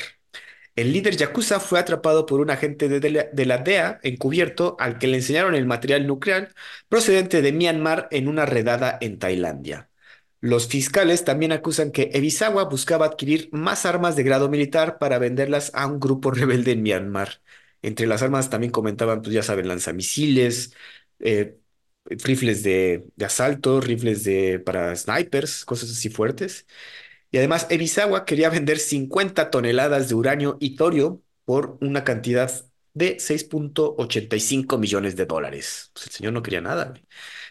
[0.76, 5.18] El líder Yakuza fue atrapado por un agente de la DEA encubierto al que le
[5.18, 6.54] enseñaron el material nuclear
[6.88, 9.89] procedente de Myanmar en una redada en Tailandia.
[10.42, 15.72] Los fiscales también acusan que Ebisawa buscaba adquirir más armas de grado militar para venderlas
[15.76, 17.42] a un grupo rebelde en Myanmar.
[17.82, 20.74] Entre las armas también comentaban, pues ya saben, lanzamisiles,
[21.20, 21.58] eh,
[22.06, 26.66] rifles de, asalto, rifles de, para snipers, cosas así fuertes.
[27.32, 32.52] Y además, Ebisawa quería vender 50 toneladas de uranio y torio por una cantidad
[32.94, 35.92] de seis punto ochenta y cinco millones de dólares.
[35.94, 36.94] Pues el señor no quería nada.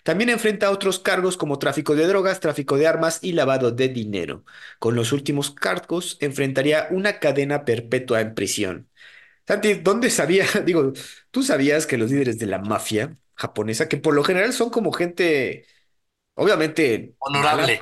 [0.08, 4.42] También enfrenta otros cargos como tráfico de drogas, tráfico de armas y lavado de dinero.
[4.78, 8.88] Con los últimos cargos, enfrentaría una cadena perpetua en prisión.
[9.46, 10.46] Santi, ¿dónde sabía?
[10.64, 10.94] Digo,
[11.30, 14.92] tú sabías que los líderes de la mafia japonesa, que por lo general son como
[14.92, 15.66] gente,
[16.36, 17.80] obviamente mala, Honorable.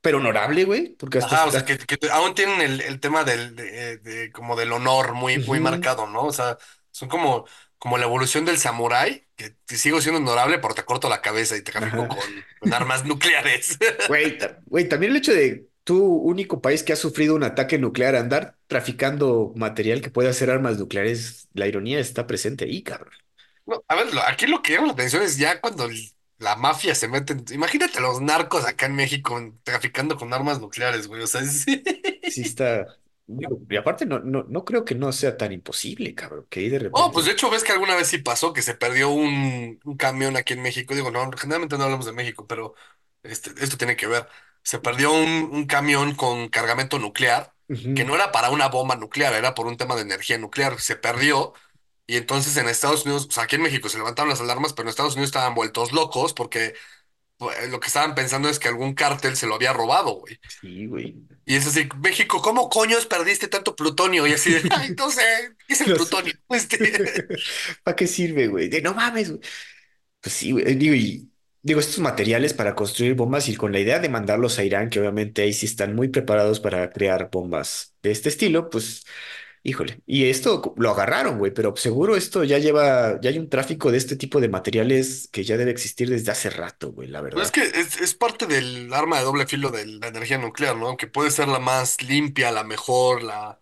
[0.00, 1.78] pero honorable, güey, porque hasta, Ajá, o sea, que,
[2.12, 6.24] aún tienen el, el tema del, de, de- como del honor muy, marcado, ¿no?
[6.26, 6.56] O sea,
[6.92, 7.46] son como,
[7.84, 11.62] como la evolución del samurái, que sigo siendo honorable, pero te corto la cabeza y
[11.62, 11.96] te Ajá.
[11.96, 12.08] con,
[12.60, 13.78] con armas nucleares.
[14.08, 18.16] Güey, güey, también el hecho de tu único país que ha sufrido un ataque nuclear,
[18.16, 23.12] andar traficando material que puede hacer armas nucleares, la ironía está presente ahí, cabrón.
[23.66, 25.88] No, a ver, aquí lo que llama la atención es ya cuando
[26.38, 27.32] la mafia se mete.
[27.34, 31.22] en- Imagínate los narcos acá en México traficando con armas nucleares, güey.
[31.22, 31.82] O sea, sí.
[32.26, 32.86] Sí está.
[33.26, 36.68] Digo, y aparte, no, no, no creo que no sea tan imposible, cabrón, que ahí
[36.68, 37.32] de Oh, pues de repente.
[37.32, 40.62] hecho, ves que alguna vez sí pasó que se perdió un, un camión aquí en
[40.62, 40.94] México.
[40.94, 42.74] Digo, no, generalmente no hablamos de México, pero
[43.24, 44.28] este, esto tiene que ver.
[44.62, 47.52] Se perdió un, un camión con cargamento nuclear,
[47.94, 50.80] que no era para una bomba nuclear, era por un tema de energía nuclear.
[50.80, 51.52] Se perdió.
[52.06, 54.84] Y entonces en Estados Unidos, o sea, aquí en México se levantaron las alarmas, pero
[54.86, 56.74] en Estados Unidos estaban vueltos locos porque
[57.44, 60.38] pues, lo que estaban pensando es que algún cártel se lo había robado, güey.
[60.60, 61.16] Sí, güey.
[61.44, 64.26] Y es así, México, ¿cómo coños perdiste tanto plutonio?
[64.26, 65.22] Y así de, ay, no sé,
[65.66, 66.32] ¿qué es el plutonio?
[66.48, 66.78] Este,
[67.82, 68.68] ¿Para qué sirve, güey?
[68.68, 69.40] De, no mames, güey.
[70.20, 70.74] Pues sí, güey.
[70.76, 71.30] Digo, y
[71.62, 75.00] digo, estos materiales para construir bombas y con la idea de mandarlos a Irán, que
[75.00, 79.04] obviamente ahí sí están muy preparados para crear bombas de este estilo, pues.
[79.66, 83.90] Híjole, y esto lo agarraron, güey, pero seguro esto ya lleva, ya hay un tráfico
[83.90, 87.46] de este tipo de materiales que ya debe existir desde hace rato, güey, la Pues
[87.46, 87.52] es verdad.
[87.52, 90.96] que es, es parte del arma de doble filo de la energía nuclear, ¿no?
[90.96, 93.60] Que puede ser la más limpia, la mejor, la,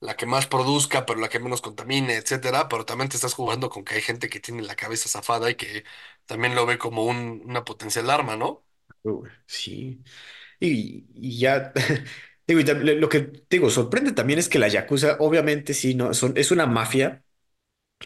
[0.00, 2.68] la que más produzca, pero la que menos contamine, etcétera.
[2.68, 5.56] Pero también te estás jugando con que hay gente que tiene la cabeza zafada y
[5.56, 5.84] que
[6.26, 8.66] también lo ve como un- una potencial arma, ¿no?
[9.46, 10.02] Sí.
[10.60, 11.72] Y, y ya,
[12.46, 15.94] digo, y tam- lo que te digo, sorprende también es que la Yakuza, obviamente sí,
[15.94, 17.24] no, son, es una mafia,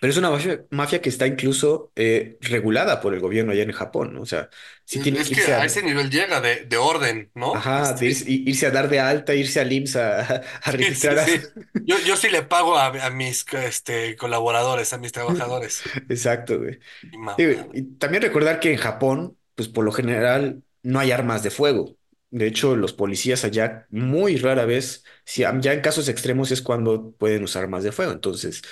[0.01, 3.73] pero es una mafia, mafia que está incluso eh, regulada por el gobierno allá en
[3.73, 4.23] Japón, ¿no?
[4.23, 4.51] O sea,
[4.85, 7.31] sí Es tiene es que que irse a a, ese nivel llega de, de orden,
[7.35, 7.57] ¿no?
[7.57, 10.73] ajá, de Este, irse, i- irse a dar de alta, irse al IMSS a, a
[10.81, 11.27] sí, sí, registrar a...
[11.27, 11.39] sí.
[11.85, 15.83] Yo, yo sí le pago a, a mis este, colaboradores, a mis trabajadores.
[16.09, 16.79] Exacto, güey.
[17.13, 17.69] Y Digo, mamá.
[17.75, 21.98] y también recordar que en Japón, pues por lo general no hay armas de fuego.
[22.31, 27.13] De hecho, los policías allá muy rara vez, si ya en casos extremos es cuando
[27.13, 28.13] pueden usar armas de fuego.
[28.13, 28.63] Entonces,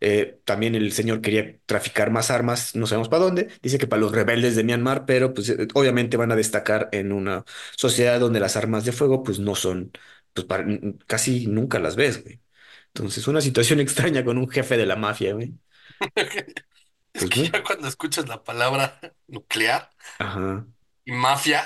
[0.00, 3.48] eh, también el señor quería traficar más armas, no sabemos para dónde.
[3.62, 7.12] Dice que para los rebeldes de Myanmar, pero pues eh, obviamente van a destacar en
[7.12, 7.44] una
[7.76, 9.92] sociedad donde las armas de fuego pues no son,
[10.34, 10.66] pues para-
[11.06, 12.40] casi nunca las ves, güey.
[12.88, 15.54] Entonces, una situación extraña con un jefe de la mafia, güey.
[17.12, 20.66] Es Pues que ya cuando escuchas la palabra nuclear ajá.
[21.06, 21.64] Y mafia,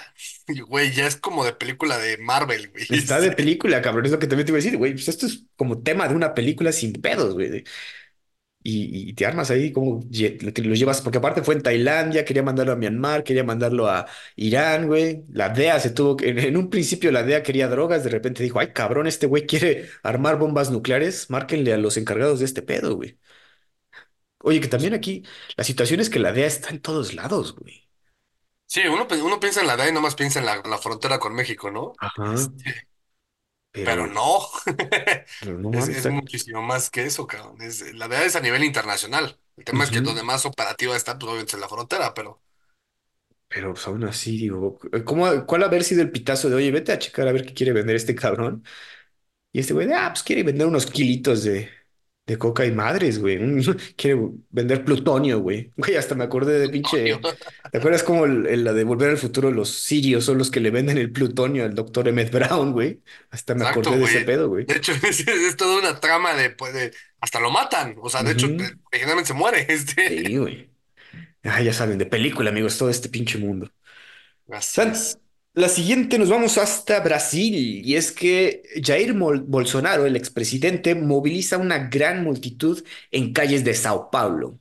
[0.48, 2.87] y, güey, ya es como de película de Marvel, güey.
[2.88, 4.07] Está de película, cabrón.
[4.07, 4.92] Es lo que también te iba a decir, güey.
[4.92, 7.62] Pues esto es como tema de una película sin pedos, güey.
[8.62, 12.72] Y, y te armas ahí como lo llevas, porque aparte fue en Tailandia, quería mandarlo
[12.74, 15.24] a Myanmar, quería mandarlo a Irán, güey.
[15.33, 18.42] La DEA se tuvo que, en, en un principio la DEA quería drogas, de repente
[18.42, 22.61] dijo, ay, cabrón, este güey quiere armar bombas nucleares, márquenle a los encargados de este
[22.62, 23.18] pedo, güey.
[24.42, 25.22] Oye, que también aquí
[25.57, 27.89] la situación es que la DEA está en todos lados, güey.
[28.70, 31.35] Sí, uno, uno piensa en la DEA y nomás piensa en la, la frontera con
[31.35, 32.00] México, ¿no?
[32.06, 32.88] Ajá, Este,
[33.83, 34.40] pero pero, no.
[35.38, 36.11] pero no Es, mames, es está.
[36.11, 37.62] muchísimo más que eso, cabrón.
[37.62, 39.38] Es, la DEA es a nivel internacional.
[39.56, 40.00] El tema es que Ujú.
[40.00, 42.42] donde más operativa está, pues obviamente es en la frontera, pero
[43.48, 46.98] Pero pues aún así, digo, ¿cómo, cuál haber sido el pitazo de, oye, vete a
[46.98, 48.64] checar a ver qué quiere vender este cabrón?
[49.52, 51.70] Y este güey, de, ah, pues quiere vender unos kilitos de,
[52.30, 53.38] de coca y madres, güey.
[53.96, 55.70] Quiere vender plutonio, güey.
[55.76, 57.18] Güey, hasta me acordé de pinche.
[57.72, 60.60] ¿Te acuerdas cómo el- el- la de Volver al Futuro, los sirios son los que
[60.60, 63.00] le venden el plutonio al doctor Emmett Brown, güey?
[63.30, 64.64] Hasta me acordé de ese pedo, güey.
[64.64, 67.96] De hecho, es, es toda una trama de, pues, de- hasta lo matan.
[68.00, 68.46] O sea, de hecho,
[68.92, 69.66] originalmente se muere.
[69.68, 70.38] Sí, Este.
[70.38, 70.70] güey.
[71.42, 73.70] Ah, ya saben, de película, amigos, todo este pinche mundo.
[74.92, 75.18] Es.
[75.54, 81.88] La siguiente nos vamos hasta Brasil y es que Jair Bolsonaro, el expresidente, moviliza una
[81.88, 84.58] gran multitud en calles de Sao Paulo.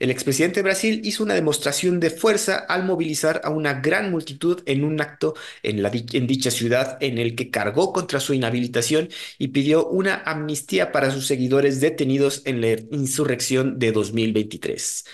[0.00, 4.62] El expresidente de Brasil hizo una demostración de fuerza al movilizar a una gran multitud
[4.66, 9.08] en un acto en, la en dicha ciudad en el que cargó contra su inhabilitación
[9.38, 15.04] y pidió una amnistía para sus seguidores detenidos en la insurrección de 2023.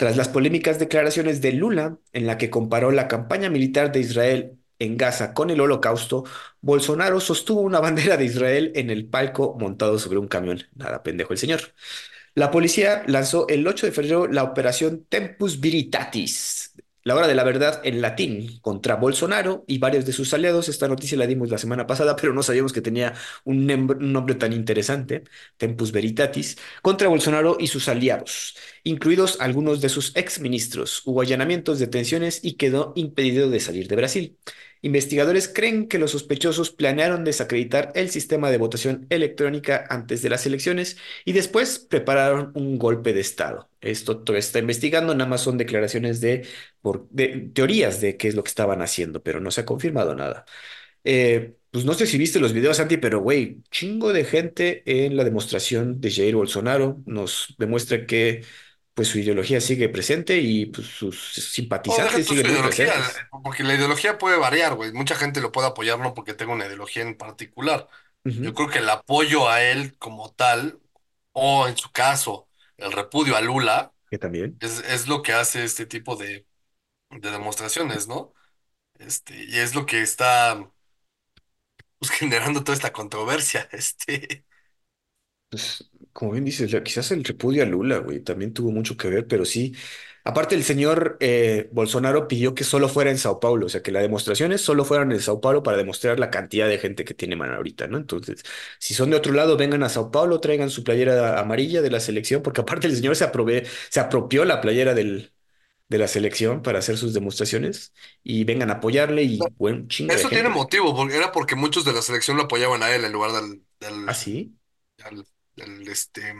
[0.00, 4.58] Tras las polémicas declaraciones de Lula, en la que comparó la campaña militar de Israel
[4.78, 6.24] en Gaza con el Holocausto,
[6.62, 10.62] Bolsonaro sostuvo una bandera de Israel en el palco montado sobre un camión.
[10.74, 11.60] Nada pendejo el señor.
[12.34, 16.59] La policía lanzó el 8 de febrero la operación Tempus Veritatis,
[17.04, 20.68] la hora de la verdad en latín, contra Bolsonaro y varios de sus aliados.
[20.68, 24.52] Esta noticia la dimos la semana pasada, pero no sabíamos que tenía un, nombre tan
[24.52, 25.24] interesante,
[25.56, 31.02] Tempus Veritatis, contra Bolsonaro y sus aliados, incluidos algunos de sus exministros.
[31.06, 34.38] Hubo allanamientos, detenciones y quedó impedido de salir de Brasil.
[34.82, 40.46] Investigadores creen que los sospechosos planearon desacreditar el sistema de votación electrónica antes de las
[40.46, 43.69] elecciones y después prepararon un golpe de Estado.
[43.80, 46.46] Esto todavía está investigando, nada más son declaraciones de,
[46.82, 50.14] por, de teorías de qué es lo que estaban haciendo, pero no se ha confirmado
[50.14, 50.44] nada.
[51.04, 55.16] Eh, pues no sé si viste los videos, Santi, pero güey, chingo de gente en
[55.16, 58.44] la demostración de Jair Bolsonaro nos demuestra que
[58.94, 63.22] pues su ideología sigue presente y pues sus simpatizantes siguen muy ideología, presentes.
[63.42, 64.92] porque la ideología puede variar, güey.
[64.92, 67.88] Mucha gente lo puede apoyar no porque tenga una ideología en particular.
[68.40, 70.80] Yo creo que el apoyo a él como tal,
[71.32, 72.48] o en su caso,
[72.80, 74.60] el repudio a Lula, Que también.
[74.60, 76.46] es, es lo que hace este tipo de,
[77.10, 78.34] de demostraciones, ¿no?
[78.98, 80.70] Este, y es lo que está
[81.98, 83.68] pues, generando toda esta controversia.
[83.72, 84.44] Este,
[85.48, 89.08] Pues, como bien dices, la- quizás el repudio a Lula, güey, también tuvo mucho que
[89.08, 89.74] ver, pero sí.
[90.30, 93.90] Aparte, el señor eh, Bolsonaro pidió que solo fuera en Sao Paulo, o sea, que
[93.90, 97.36] las demostraciones solo fueran en Sao Paulo para demostrar la cantidad de gente que tiene
[97.36, 97.96] man ahorita, ¿no?
[97.98, 98.42] Entonces,
[98.78, 102.00] si son de otro lado, vengan a Sao Paulo, traigan su playera amarilla de la
[102.00, 103.24] selección, porque aparte el señor se
[103.90, 105.32] se apropió la playera del,
[105.88, 107.92] de la selección para hacer sus demostraciones
[108.24, 110.48] y vengan a apoyarle y, bueno, chingo de eso tiene gente.
[110.48, 113.64] motivo, porque era porque muchos de la selección lo apoyaban a él en lugar del,
[114.06, 114.56] ¿Ah, del, sí?
[115.04, 116.34] al- del, este,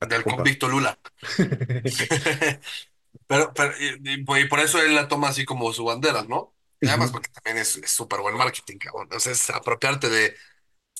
[0.00, 0.98] del convicto Lula.
[3.26, 6.24] Pero, pero y, y por y por eso él la toma así como su bandera,
[6.24, 6.54] ¿no?
[6.82, 9.08] Y además porque también es súper buen marketing, cabrón.
[9.12, 10.36] O sea, es apropiarte de,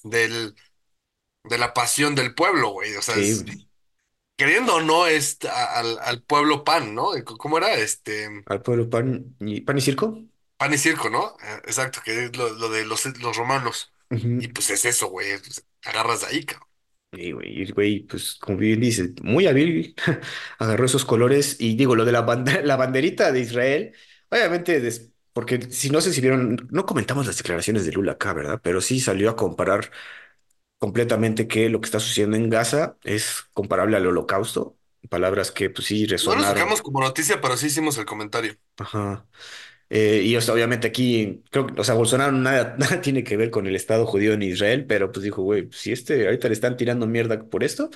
[0.05, 0.57] del,
[1.45, 2.97] de la pasión del pueblo, güey.
[2.97, 3.69] O sea, Sí, es, güey.
[4.37, 7.11] queriendo o no, es a- al, al pueblo pan, ¿no?
[7.39, 7.75] ¿Cómo era?
[7.75, 10.19] Este, Al pueblo pan y, pan y circo.
[10.57, 11.37] pan y circo, ¿no?
[11.43, 13.93] Eh, Exacto, que es lo, lo de los, los romanos.
[14.39, 15.39] Y pues es eso, güey.
[15.39, 16.69] pues, agarras de ahí, cabrón.
[17.13, 19.97] Y, güey, güey, pues como bien dice, muy hábil,
[20.59, 23.93] agarró esos colores y digo, lo de la, banda- la banderita de Israel,
[24.31, 28.33] obviamente, des- porque si no sé si vieron, no comentamos las declaraciones de Lula acá,
[28.33, 28.61] ¿verdad?
[28.63, 29.91] Pero sí salió a comparar
[30.79, 34.79] completamente que lo que está sucediendo en Gaza es comparable al holocausto,
[35.11, 36.45] palabras que pues sí No lo resonaron.
[36.45, 38.57] sacamos como noticia, pero sí hicimos el comentario.
[38.79, 39.27] Ajá.
[39.91, 43.37] Eh, y o sea, obviamente aquí, creo que, o sea, Bolsonaro nada, nada tiene que
[43.37, 46.55] ver con el Estado judío en Israel, pero pues dijo, güey, si este ahorita le
[46.55, 47.91] están tirando mierda por esto.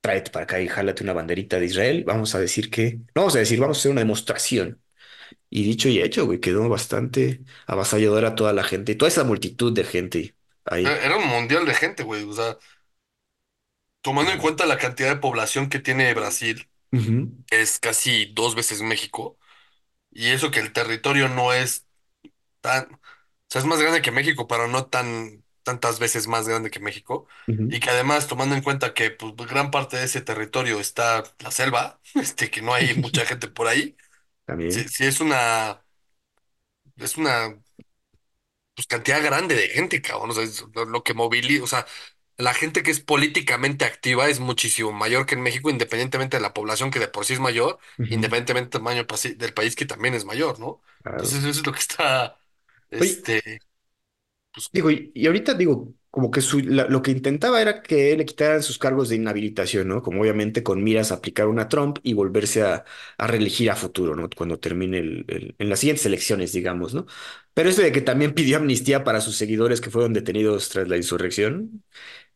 [0.00, 2.04] tráete para acá y jálate una banderita de Israel.
[2.06, 4.82] Vamos a decir que, no vamos a decir, vamos a hacer una demostración.
[5.50, 9.84] Y dicho y hecho, güey, quedó bastante avasalladora toda la gente, toda esa multitud de
[9.84, 10.98] gente ahí.
[10.98, 12.22] Era era un mundial de gente, güey.
[12.24, 12.56] O sea,
[14.00, 18.82] tomando en cuenta la cantidad de población que tiene Brasil, Ujú, es casi dos veces
[18.82, 19.38] México,
[20.16, 21.86] y eso que el territorio no es
[22.60, 23.00] tan, o
[23.48, 27.26] sea, es más grande que México, pero no tan tantas veces más grande que México,
[27.48, 31.24] ujú, y que además, tomando en cuenta que pues, gran parte de ese territorio está
[31.40, 33.96] la selva, este, que no hay mucha gente por ahí,
[34.68, 34.88] sí, También.
[34.88, 35.84] sí es una,
[36.96, 37.56] es una
[38.74, 40.30] pues, cantidad grande de gente, cabrón.
[40.30, 41.86] O sea, es lo, lo que moviliza, o sea,
[42.38, 46.54] la gente que es políticamente activa es muchísimo mayor que en México, independientemente de la
[46.54, 50.14] población que de por sí es mayor, independientemente del tamaño pasi- del país que también
[50.14, 50.82] es mayor, ¿no?
[51.02, 51.32] claro.
[51.32, 52.38] Entonces, eso es lo que está,
[52.98, 53.60] Oye, este,
[54.52, 58.16] pues, digo, y, y ahorita digo, como que su- la- lo que intentaba era que
[58.16, 60.02] le quitaran sus cargos de inhabilitación, ¿no?
[60.02, 62.84] Como obviamente con miras a aplicar una Trump y volverse a,
[63.18, 64.28] a reelegir a futuro, ¿no?
[64.34, 67.06] Cuando termine el, el- en las siguientes elecciones, digamos, ¿no?
[67.54, 70.96] Pero eso de que también pidió amnistía para sus seguidores que fueron detenidos tras la
[70.96, 71.84] insurrección,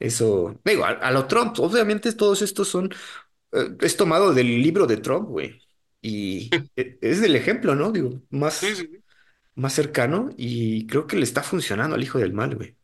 [0.00, 2.90] eso, digo, a, a lo Trump, obviamente todos estos son,
[3.52, 5.62] eh, es tomado del libro de Trump, güey.
[6.02, 7.92] Y e- es el ejemplo, ¿no?
[7.92, 9.04] Digo, sí, más, sí, sí.
[9.56, 12.76] más cercano y creo que le está funcionando al hijo del mal, güey.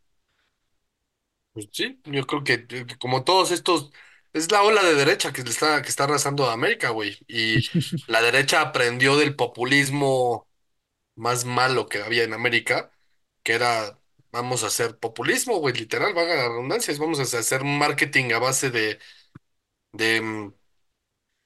[1.53, 3.91] Pues sí, yo creo que, que como todos estos,
[4.35, 7.19] es la ola de derecha que le está, que está arrasando a América, güey.
[7.29, 7.65] Y
[8.07, 10.47] la derecha aprendió del populismo
[11.17, 12.93] más malo que había en América,
[13.43, 14.01] que era,
[14.37, 18.39] vamos a hacer populismo, güey, literal, vaga la redundancia, es vamos a hacer marketing a
[18.39, 18.99] base de,
[19.93, 20.55] de mm,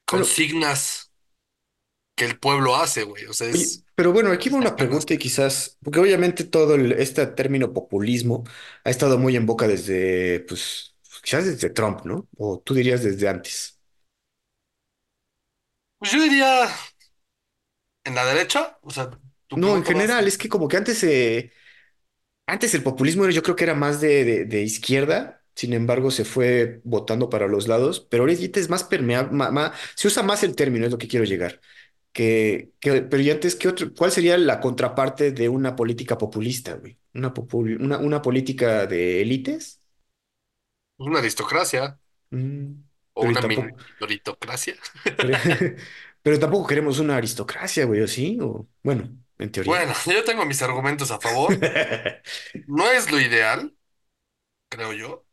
[0.06, 1.10] consignas
[2.14, 5.12] que el pueblo hace, güey, o sea, Oye, es, pero bueno, aquí va una pregunta
[5.14, 8.44] y quizás, porque obviamente todo el- este término populismo
[8.84, 12.28] ha estado muy en boca desde, pues, quizás desde Trump, ¿no?
[12.38, 13.80] O tú dirías desde antes.
[15.98, 16.68] Pues yo diría,
[18.04, 19.10] en la derecha, o sea,
[19.52, 21.52] No, en general, es que como que antes, eh,
[22.52, 26.24] antes el populismo yo creo que era más de, de, de izquierda, sin embargo se
[26.24, 29.30] fue votando para los lados, pero ahorita es más permeable,
[29.94, 31.60] se usa más el término, es lo que quiero llegar.
[32.12, 36.74] Que, que, pero y antes, ¿qué otro, cuál sería la contraparte de una política populista,
[36.74, 36.98] güey?
[37.14, 39.80] Una, popul- una, una política de élites.
[40.98, 41.98] es una aristocracia
[42.30, 42.82] Mm,
[43.14, 44.76] o pero y una tampoco, minoritocracia.
[45.18, 45.36] pero,
[46.22, 48.38] pero tampoco queremos una aristocracia, güey, ¿o sí?
[48.40, 49.72] O, bueno, en teoría.
[49.72, 51.58] Bueno, yo tengo mis argumentos a favor,
[52.66, 53.76] no es lo ideal,
[54.70, 55.26] creo yo,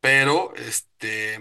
[0.00, 1.38] pero, este...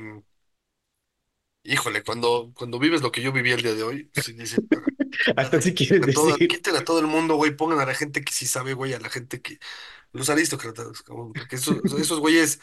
[1.63, 4.61] Híjole, cuando, cuando vives lo que yo viví el día de hoy, sí dices,
[5.35, 6.47] Hasta si quieres a decir.
[6.47, 8.99] quiten a todo el mundo, güey, pongan a la gente que sí sabe, güey, a
[8.99, 9.59] la gente que,
[10.13, 12.59] los aristócratas, cabrón, porque esos, esos güeyes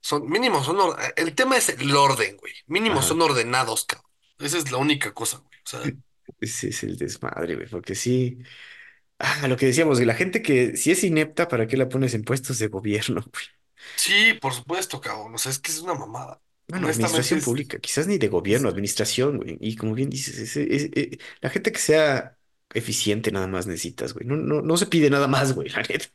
[0.00, 4.10] son, mínimo, son, or- el tema es el orden, güey, mínimo Ajá, son ordenados, cabrón.
[4.38, 5.92] Esa es la única cosa, güey, o sea,
[6.40, 8.38] ese es el desmadre, güey, porque sí.
[9.18, 12.24] Ah, lo que decíamos, la gente que si es inepta, ¿para qué la pones en
[12.24, 13.44] puestos de gobierno, güey?
[13.96, 16.40] sí, por supuesto, cabrón, o sea, es que es una mamada.
[16.68, 19.58] Bueno, Honestamente administración es, pública, quizás ni de es- gobierno, administración, güey.
[19.60, 22.38] Y como bien dices, ese- ese- eh, la gente que sea
[22.72, 24.24] eficiente nada más necesitas, güey.
[24.26, 26.06] No, no, no se pide nada más, güey, la neta.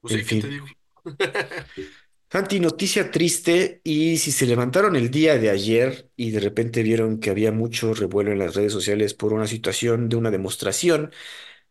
[0.00, 0.48] pues En sí, ¿qué te fin.
[0.48, 0.66] digo?
[2.34, 3.80] Santi, noticia triste.
[3.84, 7.94] Y si se levantaron el día de ayer y de repente vieron que había mucho
[7.94, 11.12] revuelo en las redes sociales por una situación de una demostración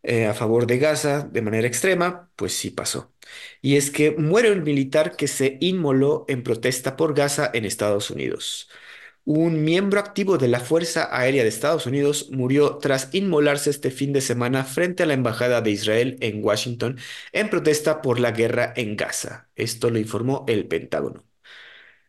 [0.02, 3.12] eh, a favor de Gaza de manera extrema, pues sí pasó.
[3.62, 8.10] Y es que muere un militar que se inmoló en protesta por Gaza en Estados
[8.10, 8.70] Unidos.
[9.26, 14.12] Un miembro activo de la Fuerza Aérea de Estados Unidos murió tras inmolarse este fin
[14.12, 16.98] de semana frente a la Embajada de Israel en Washington
[17.32, 19.48] en protesta por la guerra en Gaza.
[19.56, 21.24] Esto lo informó el Pentágono.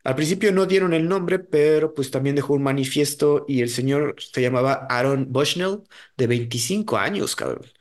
[0.04, 4.16] Al principio no dieron el nombre, pero pues también dejó un manifiesto y el señor
[4.20, 5.84] se llamaba Aaron Bushnell,
[6.18, 7.66] de 25 años, cabrón.
[7.66, 7.74] Güey.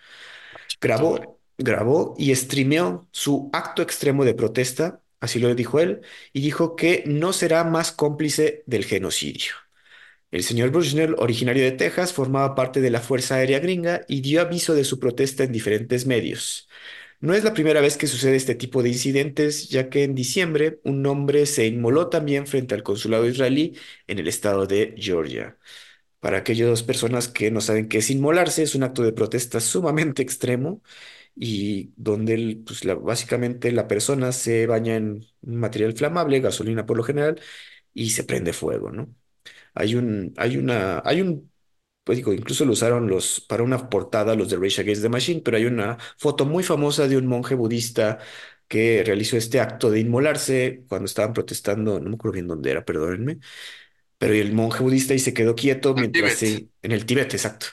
[0.81, 6.03] Grabó, grabó y streameó su acto extremo de protesta, así lo dijo él,
[6.33, 9.55] y dijo que no será más cómplice del genocidio.
[10.31, 14.41] El señor Bushnell, originario de Texas, formaba parte de la Fuerza Aérea Gringa y dio
[14.41, 16.69] aviso de su protesta en diferentes medios.
[17.21, 20.81] No es la primera vez que sucede este tipo de incidentes, ya que en diciembre
[20.85, 25.59] un hombre se inmoló también frente al consulado israelí en el estado de Georgia.
[26.21, 30.23] Para aquellas personas que no saben qué es inmolarse, es un acto de protesta sumamente
[30.23, 30.83] extremo
[31.37, 36.87] y donde el- pues, la- básicamente la persona se baña en un material flamable, gasolina
[36.87, 37.41] por lo general,
[37.95, 39.15] y se prende fuego, ¿no?
[39.75, 41.53] Hay un, hay una, hay un,
[42.05, 45.43] pues digo, incluso lo usaron los, para una portada los de Rage Against the Machine,
[45.45, 48.19] pero hay una foto muy famosa de un monje budista
[48.69, 52.85] que realizó este acto de inmolarse cuando estaban protestando, no me acuerdo bien dónde era,
[52.85, 53.39] perdónenme,
[54.19, 56.35] pero el monje budista y se quedó quieto mientras Tíbet.
[56.35, 57.67] se, en el Tíbet, exacto.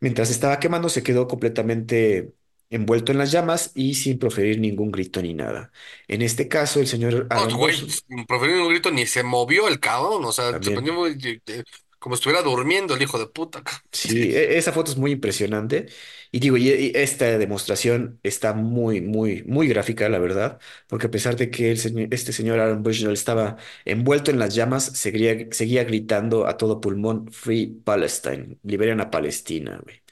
[0.00, 2.32] Mientras estaba quemando, se quedó completamente
[2.72, 5.72] envuelto en las llamas y sin proferir ningún grito ni nada.
[6.08, 9.80] En este caso, el señor Aaron güey, sin proferir un grito, ni se movió el
[9.80, 11.64] cabrón, o sea, se muy- eh,
[11.98, 13.62] como si estuviera durmiendo el hijo de puta.
[13.94, 15.86] Sí, e- esa foto es muy impresionante.
[16.30, 20.58] Y digo, y y esta demostración está muy, muy, muy gráfica, la verdad,
[20.88, 24.54] porque a pesar de que el señor- este señor Aaron Bushnell estaba envuelto en las
[24.54, 30.02] llamas, seguía, seguía gritando a todo pulmón, Free Palestine, liberen a Palestina, güey.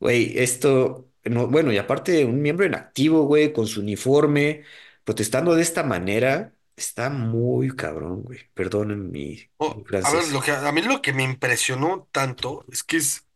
[0.00, 4.64] Güey, esto, no, bueno, y aparte un miembro en activo, güey, con su uniforme,
[5.04, 8.40] protestando de esta manera, está muy cabrón, güey.
[8.54, 12.64] Perdonen mi, mi Oh, a ver, lo que a mí lo que me impresionó tanto
[12.70, 13.26] es que es,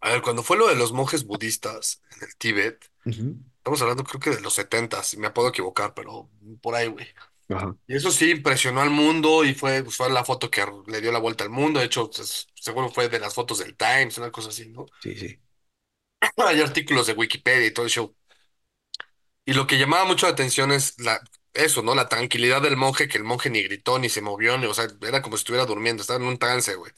[0.00, 3.36] a ver, cuando fue lo de los monjes budistas en el Tíbet, Ujú.
[3.58, 6.30] estamos hablando creo que de los setentas, me puedo equivocar, pero
[6.62, 7.08] por ahí, güey.
[7.48, 7.76] Ajá.
[7.88, 11.12] Y eso sí impresionó al mundo y fue, pues, fue la foto que le dio
[11.12, 11.80] la vuelta al mundo.
[11.80, 14.86] De hecho, pues, seguro fue de las fotos del Times, una cosa así, ¿no?
[15.00, 15.42] Sí, sí.
[16.36, 18.14] Hay artículos de Wikipedia y todo el show.
[19.44, 21.20] Y lo que llamaba mucho la atención es la,
[21.54, 21.94] eso, ¿no?
[21.94, 24.86] La tranquilidad del monje, que el monje ni gritó, ni se movió, ni, o sea,
[25.02, 26.92] era como si estuviera durmiendo, estaba en un trance, güey.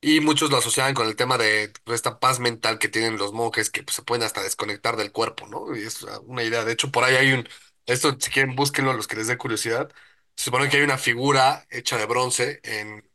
[0.00, 3.32] Y muchos lo asociaban con el tema de pues, esta paz mental que tienen los
[3.32, 5.74] monjes, que pues, se pueden hasta desconectar del cuerpo, ¿no?
[5.76, 6.64] Y es una idea.
[6.64, 7.48] De hecho, por ahí hay un,
[7.86, 9.90] esto si quieren, búsquenlo, los que les dé curiosidad.
[10.36, 13.08] Se supone que hay una figura hecha de bronce en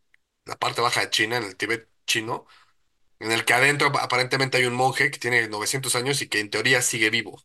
[0.46, 2.46] la parte baja de China, en el Tíbet chino,
[3.24, 6.50] en el que adentro aparentemente hay un monje que tiene 900 años y que en
[6.50, 7.42] teoría sigue vivo,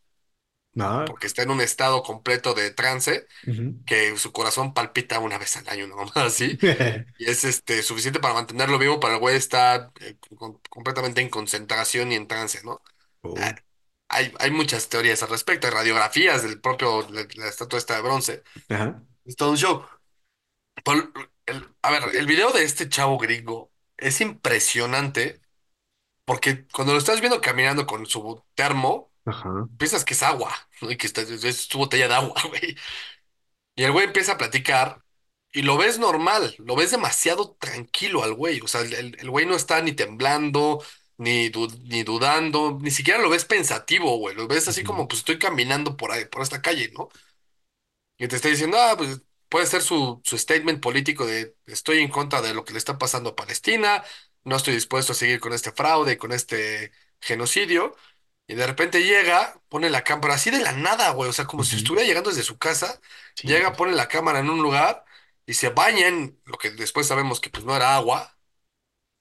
[0.81, 3.27] Ah, porque está en un estado completo de trance,
[3.87, 6.59] que su corazón palpita una vez al año, nomás así
[7.19, 11.31] y es este, suficiente para mantenerlo vivo, para el güey está eh, con- completamente en
[11.31, 12.83] concentración y en trance, ¿no?
[13.35, 13.59] Ah, Oh,
[14.09, 18.03] Hay, hay muchas teorías al respecto, hay radiografías del propio, la, la estatua esta de
[18.03, 18.45] bronce.
[18.69, 19.03] Ajá.
[19.27, 19.85] Es todo un show.
[20.85, 21.13] Por-
[21.47, 25.41] el- a ver, el video de este chavo gringo es impresionante
[26.29, 29.69] porque cuando lo estás viendo caminando con su termo, Ajá.
[29.79, 30.91] piensas que es agua, ¿no?
[30.93, 32.77] Y que está- es su botella de agua, güey.
[33.77, 35.05] Y el güey empieza a platicar
[35.53, 38.61] y lo ves normal, lo ves demasiado tranquilo al güey.
[38.61, 40.83] O sea, el, el- el güey no está ni temblando,
[41.19, 44.35] ni, du- ni dudando, ni siquiera lo ves pensativo, güey.
[44.37, 44.85] Lo ves así Ujú.
[44.85, 47.09] como, pues estoy caminando por ahí, por esta calle, ¿no?
[48.19, 52.09] Y te está diciendo, ah, pues puede ser su, su statement político de estoy en
[52.11, 54.05] contra de lo que le está pasando a Palestina,
[54.49, 57.97] no estoy dispuesto a seguir con este fraude, con este genocidio.
[58.47, 61.65] Y de repente llega, pone la cámara así de la nada, güey, o sea, como
[61.65, 61.85] si Ujú.
[61.85, 63.01] estuviera llegando desde su casa,
[63.35, 65.05] Sí, llega, pone la cámara en un lugar
[65.47, 68.37] y se baña en lo que después sabemos que pues no era agua.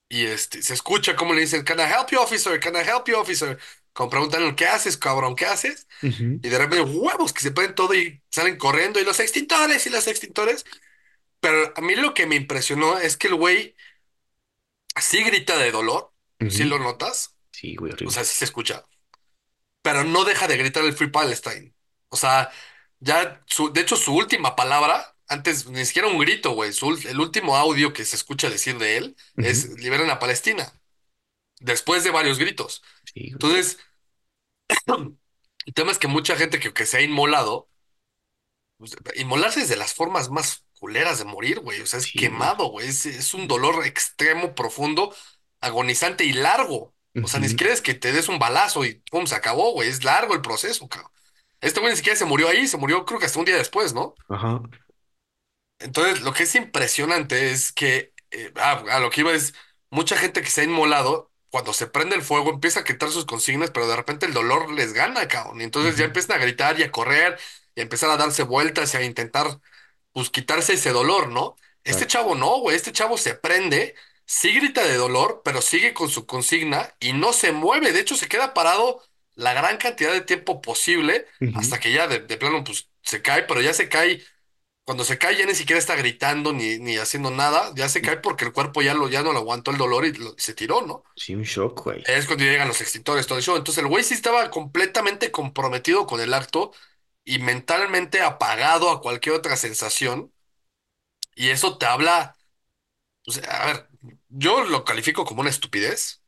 [0.09, 2.59] Y este, se escucha como le dicen, Can I help you, officer?
[2.59, 3.59] Can I help you, officer?
[3.93, 5.35] Como preguntan, ¿qué haces, cabrón?
[5.35, 5.87] ¿Qué haces?
[6.01, 6.41] Ujú.
[6.41, 9.89] Y de repente, huevos, que se ponen todo y salen corriendo y los extintores y
[9.91, 10.65] los extintores.
[11.39, 13.75] Pero a mí lo que me impresionó es que el güey
[15.01, 16.13] sí grita de dolor,
[16.47, 16.69] sí Ujú.
[16.69, 18.85] lo notas, Sí, güey, o sea, sí se escucha,
[19.81, 21.73] pero no deja de gritar el Free Palestine.
[22.09, 22.51] O sea,
[22.99, 27.19] ya, su, de hecho, su última palabra, antes ni siquiera un grito, güey, su el
[27.19, 30.73] último audio que se escucha decir de él es liberen a Palestina,
[31.59, 32.83] después de varios gritos.
[33.13, 33.33] Sí.
[33.33, 33.79] Entonces,
[35.65, 37.69] el tema es que mucha gente que, que se ha inmolado,
[38.77, 41.81] pues, inmolarse es de las formas más culeras de morir, güey.
[41.81, 42.87] O sea, es Sí, quemado, güey.
[42.87, 45.13] Es, es un dolor extremo, profundo,
[45.61, 46.95] agonizante y largo.
[47.23, 49.89] O sea, ni siquiera es que te des un balazo y pum, se acabó, güey.
[49.89, 51.11] Es largo el proceso, cabrón.
[51.61, 53.93] Este güey ni siquiera se murió ahí, se murió creo que hasta un día después,
[53.93, 54.15] ¿no?
[54.29, 54.61] Ajá.
[55.79, 59.53] Entonces, lo que es impresionante es que, eh, ah, a lo que iba es,
[59.89, 63.25] mucha gente que se ha inmolado, cuando se prende el fuego, empieza a quitar sus
[63.25, 65.61] consignas, pero de repente el dolor les gana, cabrón.
[65.61, 67.39] Y entonces ya empiezan a gritar y a correr
[67.75, 69.59] y a empezar a darse vueltas y a intentar
[70.17, 71.55] pues quitarse ese dolor, ¿no?
[71.83, 72.07] Este Claro.
[72.07, 73.95] chavo no, güey, este chavo se prende,
[74.25, 78.15] sí grita de dolor, pero sigue con su consigna y no se mueve, de hecho
[78.15, 79.01] se queda parado
[79.35, 83.43] la gran cantidad de tiempo posible hasta que ya de, de plano pues se cae,
[83.43, 84.23] pero ya se cae,
[84.85, 88.17] cuando se cae ya ni siquiera está gritando ni, ni haciendo nada, ya se cae
[88.17, 90.81] porque el cuerpo ya, lo, ya no lo aguantó el dolor y lo- se tiró,
[90.81, 91.03] ¿no?
[91.15, 92.03] Sí, un shock, güey.
[92.07, 93.57] Es cuando llegan los extintores, todo el show.
[93.57, 96.71] Entonces el güey sí estaba completamente comprometido con el acto
[97.27, 100.33] y mentalmente apagado a cualquier otra sensación.
[101.35, 102.35] Y eso te habla,
[103.27, 103.89] o sea, a ver,
[104.29, 106.23] yo lo califico como una estupidez.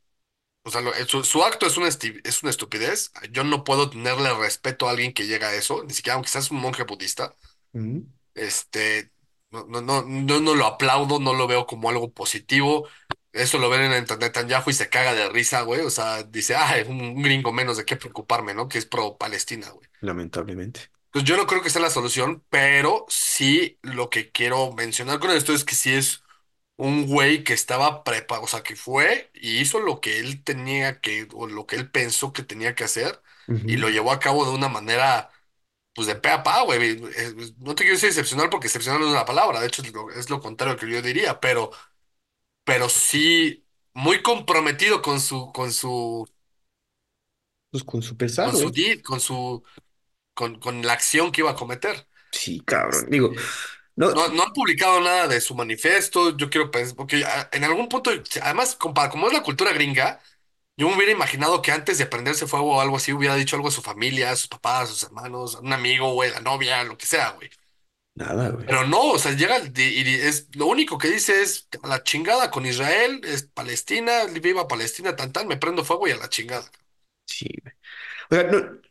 [0.64, 3.12] O sea, lo- su, su acto es una, es una estupidez.
[3.32, 6.52] Yo no puedo tenerle respeto a alguien que llega a eso, ni siquiera aunque seas
[6.52, 7.36] un monje budista.
[7.74, 8.06] Ujú.
[8.36, 9.12] Este,
[9.52, 12.88] no, no, no, no, no lo aplaudo, no lo veo como algo positivo.
[13.34, 15.82] Eso lo ven en internet Netanyahu y se caga de risa, güey.
[15.82, 18.68] O sea, dice, ah, es un, un gringo menos de qué preocuparme, ¿no?
[18.68, 19.88] Que es pro Palestina, güey.
[20.02, 20.92] Lamentablemente.
[21.12, 25.32] Pues yo no creo que sea la solución, pero sí lo que quiero mencionar con
[25.32, 26.24] esto es que sí es
[26.78, 31.02] un güey que estaba preparado, o sea, que fue y hizo lo que él tenía
[31.02, 33.22] que, o lo que él pensó que tenía que hacer
[33.66, 35.32] y lo llevó a cabo de una manera
[35.94, 36.80] pues de pe a pa, güey.
[37.18, 39.94] Eh, No te quiero decir excepcional porque excepcional no es una palabra, de hecho es
[39.94, 41.72] lo, es lo contrario que yo diría, pero,
[42.70, 46.28] pero sí muy comprometido con su, con su,
[47.72, 49.64] Pues con su pesar, con su deed, con su,
[50.34, 52.08] con, con la acción que iba a cometer.
[52.32, 53.10] Sí, cabrón.
[53.10, 53.34] Digo,
[53.96, 57.90] no, no, no han publicado nada de su manifiesto, yo quiero pensar, porque en algún
[57.90, 58.12] punto,
[58.44, 60.22] además, compa- como es la cultura gringa,
[60.78, 63.70] yo me hubiera imaginado que antes de prenderse fuego o algo así, hubiera dicho algo
[63.70, 66.42] a su familia, a sus papás, a sus hermanos, a un amigo, güey, a la
[66.42, 67.50] novia, lo que sea, güey.
[68.20, 68.68] Nada, güey.
[68.68, 71.68] Pero no, o sea, llega el di- y di- es lo único que dice es
[71.84, 76.12] a la chingada con Israel, es Palestina, viva Palestina, tan tan, me prendo fuego y
[76.12, 76.70] a la chingada.
[77.26, 77.74] Sí, güey.
[78.32, 78.82] O sea, no,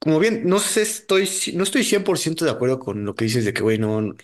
[0.00, 3.44] como bien, no sé, estoy, ci- no estoy 100% de acuerdo con lo que dices
[3.44, 4.14] de que, güey, no,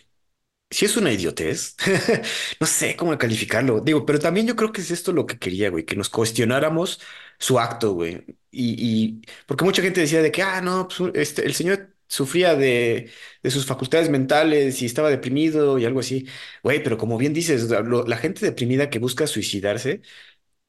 [0.70, 1.76] si es una idiotez,
[2.60, 3.80] no sé cómo calificarlo.
[3.80, 7.00] Digo, pero también yo creo que es esto lo que quería, güey, que nos cuestionáramos
[7.38, 8.24] su acto, güey.
[8.52, 8.76] Y,
[9.20, 13.10] y porque mucha gente decía de que, ah, no, pues este, el señor sufría de,
[13.42, 16.26] de sus facultades mentales y estaba deprimido y algo así.
[16.62, 20.02] Güey, pero como bien dices, lo- la gente deprimida que busca suicidarse,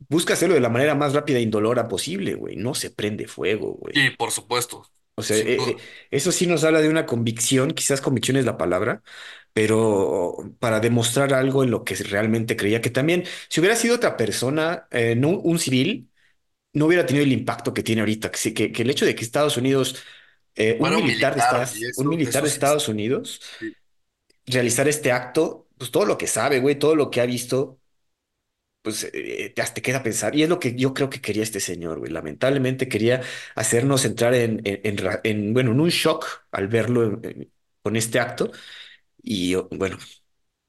[0.09, 2.55] busca hacerlo de la manera más rápida e indolora posible, güey.
[2.57, 4.03] No se prende fuego, güey.
[4.03, 4.83] Y por supuesto,
[5.17, 5.77] O sea, eh, eh,
[6.11, 9.01] eso sí nos habla de una convicción, quizás convicción es la palabra,
[9.53, 14.17] pero para demostrar algo en lo que realmente creía, que también, si hubiera sido otra
[14.17, 16.09] persona, eh, no un civil,
[16.73, 18.31] no hubiera tenido el impacto que tiene ahorita.
[18.31, 20.03] Que, sí- que, que el hecho de que Estados Unidos,
[20.55, 23.75] eh, un militar de Estados, un militar de Estados Unidos, sí.
[24.47, 27.79] realizar este acto, pues todo lo que sabe, güey, todo lo que ha visto
[28.81, 30.35] pues eh, te, queda pensar.
[30.35, 32.11] Y es lo que yo creo que quería este señor, güey.
[32.11, 33.21] Lamentablemente quería
[33.55, 37.51] hacernos entrar en, en, en ra- en, bueno, en un shock al verlo en-
[37.81, 38.51] con este acto.
[39.23, 39.97] Y yo, bueno,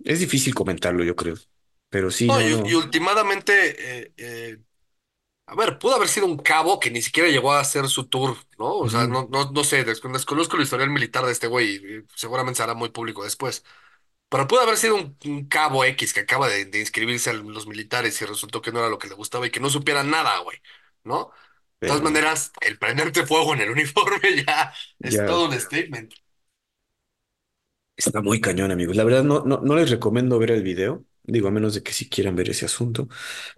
[0.05, 1.37] es difícil comentarlo, yo creo.
[1.91, 2.75] Pero sí, No, no, y, y no.
[2.75, 4.59] últimamente, eh, eh,
[5.47, 8.37] a ver, pudo haber sido un cabo que ni siquiera llegó a hacer su tour,
[8.59, 8.75] ¿no?
[8.79, 9.07] O sea, Ujú.
[9.07, 12.75] no, no, no sé, des- desconozco el historial militar de este güey, y seguramente será
[12.75, 13.65] muy público después.
[14.29, 17.67] Pero pudo haber sido un, un cabo X que acaba de, de inscribirse a los
[17.69, 20.39] militares y resultó que no era lo que le gustaba y que no supiera nada,
[20.41, 20.59] güey,
[21.05, 21.31] ¿no?
[21.81, 26.15] De todas maneras, el prenderte fuego en el uniforme ya es ya todo un statement.
[27.97, 28.97] está muy cañón, amigos.
[28.97, 31.05] La verdad, no, no, no les recomiendo ver el video.
[31.27, 33.09] Digo, a menos de que si quieran ver ese asunto.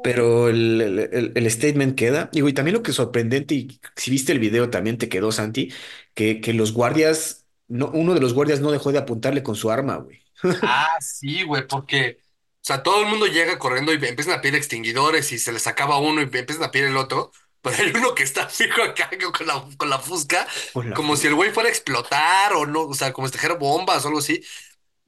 [0.00, 2.30] Pero el, el, el- el statement queda.
[2.32, 5.32] Digo, y también lo que es sorprendente, y si viste el video también te quedó,
[5.32, 5.72] Santi,
[6.14, 9.70] que, que los guardias, no, uno de los guardias no dejó de apuntarle con su
[9.70, 10.20] arma, güey.
[10.60, 12.24] Ah, sí, güey, porque, o
[12.62, 15.98] sea, todo el mundo llega corriendo y empiezan a pedir extinguidores y se les acaba
[15.98, 17.30] uno y empiezan a pedir el otro,
[17.62, 21.16] pero hay uno que está fijo acá con la, con la fusca, Con la como
[21.16, 24.08] si el güey fuera a explotar o no, o sea, como si trajera bombas o
[24.08, 24.42] algo así.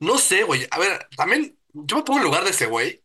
[0.00, 3.02] No sé, güey, a ver, también yo me pongo en lugar de ese güey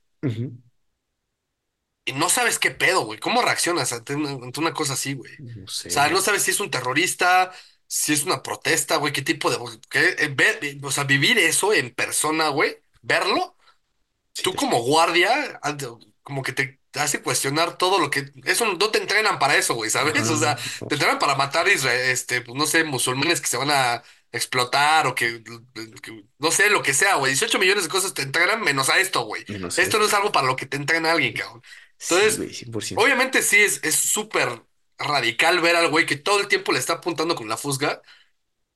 [2.05, 5.34] y no sabes qué pedo, güey, ¿cómo reaccionas ante una, ante una cosa así, güey?
[5.34, 7.51] O No sé, sea, no sabes si es un terrorista,
[7.88, 9.57] si es una protesta, güey, qué tipo de...
[9.89, 13.55] qué- eh, ver- o sea, vivir eso en persona, güey, verlo.
[14.34, 15.59] Sí, tú como guardia,
[16.24, 18.32] como que te, hace cuestionar todo lo que...
[18.45, 20.30] Eso no te entrenan para eso, güey, ¿sabes?
[20.30, 20.57] O sea,
[20.88, 25.07] te entrenan para matar, isra- este, pues, no sé, musulmanes que se van a explotar
[25.07, 25.43] o que,
[26.01, 27.32] que- no sé, lo que sea, güey.
[27.32, 29.43] 18 millones de cosas te entrenan menos a esto, güey.
[29.47, 31.61] Menos Esto no es algo para lo que te entrena alguien, cabrón.
[31.99, 33.01] Entonces, güey, 100%.
[33.01, 34.63] obviamente sí es es súper
[34.97, 38.01] radical ver al güey que todo el tiempo le está apuntando con la fusga.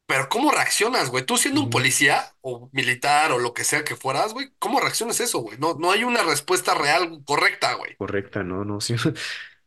[0.05, 1.23] Pero ¿cómo reaccionas, güey?
[1.23, 5.19] Tú siendo un policía o militar o lo que sea que fueras, güey, ¿cómo reaccionas
[5.19, 5.57] eso, güey?
[5.59, 7.95] No, no hay una respuesta real correcta, güey.
[7.97, 8.95] Correcta, no, no, sí.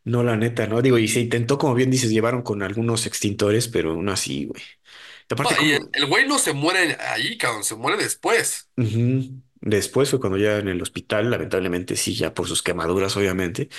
[0.03, 0.81] No, la neta, no.
[0.81, 4.61] Digo, y se intentó, como bien dices, llevaron con algunos extintores, pero aún así, güey.
[5.33, 5.93] Aparte, No, y el como...
[5.93, 8.69] el güey no se muere ahí, cabrón, se muere después.
[8.77, 9.41] ujú.
[9.65, 13.69] Después fue cuando ya en el hospital, lamentablemente, sí, ya por sus quemaduras, obviamente,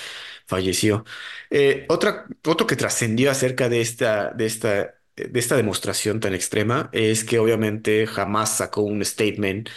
[0.47, 1.05] falleció.
[1.49, 6.89] Eh, otra, otro que trascendió acerca de esta, de esta, de esta demostración tan extrema
[6.93, 9.69] es que obviamente jamás sacó un statement,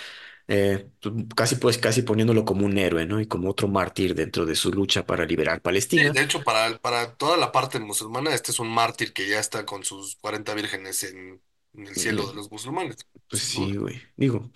[0.49, 0.91] eh,
[1.37, 3.21] casi pues casi poniéndolo como un héroe, ¿no?
[3.21, 6.13] Y como otro mártir dentro de su lucha para liberar Sí, Palestina.
[6.13, 9.65] de hecho, para, para toda la parte musulmana, este es un mártir que ya está
[9.65, 11.43] con sus 40 vírgenes en,
[11.75, 12.97] en el cielo de los musulmanes,
[13.29, 14.01] Pues sin sí, güey.
[14.17, 14.51] Digo.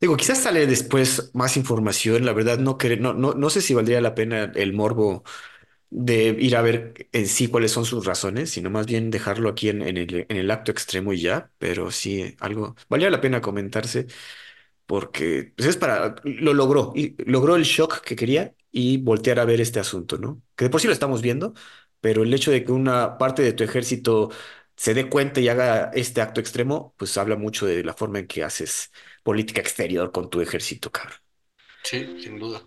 [0.00, 3.74] Digo, quizás sale después más información, la verdad no, cre- no, no, no sé si
[3.74, 5.24] valdría la pena el morbo
[5.90, 9.70] de ir a ver en sí cuáles son sus razones, sino más bien dejarlo aquí
[9.70, 13.40] en, en el, en el acto extremo y ya, pero sí, algo valía la pena
[13.42, 14.06] comentarse
[14.86, 19.44] porque pues, es para, lo logró, y logró el shock que quería y voltear a
[19.44, 20.42] ver este asunto, ¿no?
[20.56, 21.54] Que de por sí lo estamos viendo,
[22.00, 24.30] pero el hecho de que una parte de tu ejército
[24.78, 28.28] se dé cuenta y haga este acto extremo, pues habla mucho de la forma en
[28.28, 28.92] que haces
[29.24, 31.18] política exterior con tu ejército, cabrón.
[31.82, 32.62] Sí, sin duda.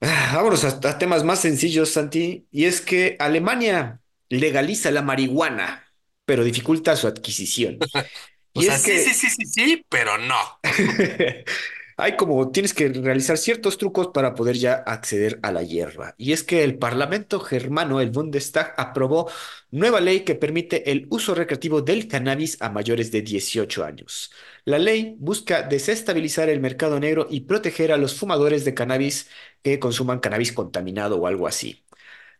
[0.00, 5.86] Ah, Vámonos a, a temas más sencillos, Santi, y es que Alemania legaliza la marihuana,
[6.24, 7.86] pero dificulta su adquisición.
[8.54, 10.36] O Y sea, es sí, sí, sí, sí, sí, pero no.
[11.96, 16.14] Hay como, tienes que realizar ciertos trucos para poder ya acceder a la hierba.
[16.18, 19.30] Y es que el Parlamento germano, el Bundestag, aprobó
[19.70, 24.30] nueva ley que permite el uso recreativo del cannabis a mayores de 18 años.
[24.64, 29.28] La ley busca desestabilizar el mercado negro y proteger a los fumadores de cannabis
[29.62, 31.84] que consuman cannabis contaminado o algo así.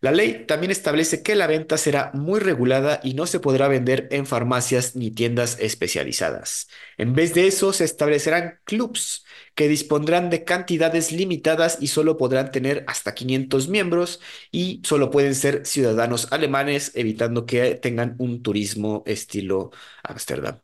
[0.02, 4.08] La ley también establece que la venta será muy regulada y no se podrá vender
[4.10, 6.66] en farmacias ni tiendas especializadas.
[6.98, 9.24] En vez de eso, se establecerán clubs
[9.54, 15.36] que dispondrán de cantidades limitadas y solo podrán tener hasta 500 miembros y solo pueden
[15.36, 19.70] ser ciudadanos alemanes, evitando que tengan un turismo estilo
[20.02, 20.60] Ámsterdam.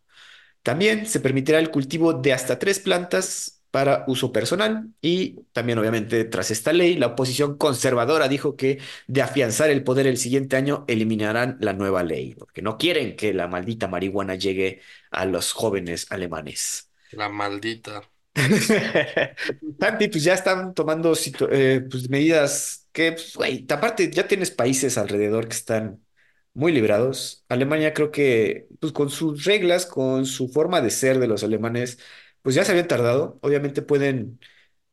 [0.62, 6.24] También se permitirá el cultivo de hasta tres plantas para uso personal y también obviamente
[6.24, 10.84] tras esta ley la oposición conservadora dijo que de afianzar el poder el siguiente año
[10.88, 16.06] eliminarán la nueva ley porque no quieren que la maldita marihuana llegue a los jóvenes
[16.10, 16.90] alemanes.
[17.10, 18.02] La maldita.
[19.80, 21.14] Santi, pues ya están tomando
[21.50, 26.04] eh, pues, medidas que, pues, güey, aparte ya tienes países alrededor que están
[26.54, 27.44] muy librados.
[27.48, 31.98] Alemania creo que, pues con sus reglas, con su forma de ser de los alemanes,
[32.42, 33.38] pues ya se habían tardado.
[33.42, 34.40] Obviamente pueden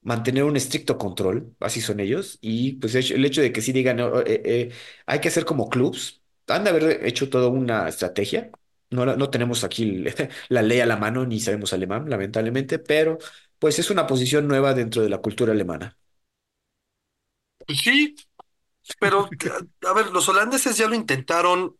[0.01, 3.99] mantener un estricto control, así son ellos, y pues el hecho de que sí digan,
[4.01, 4.71] "Oh, eh, eh,
[5.05, 8.51] hay que hacer como clubs, han de haber hecho toda una estrategia.
[8.91, 10.05] No, no tenemos aquí
[10.49, 13.17] la ley a la mano, ni sabemos alemán, lamentablemente, pero
[13.59, 15.97] pues es una posición nueva dentro de la cultura alemana.
[17.65, 18.15] Pues sí,
[18.99, 19.29] pero
[19.87, 21.77] a ver, los holandeses ya lo intentaron.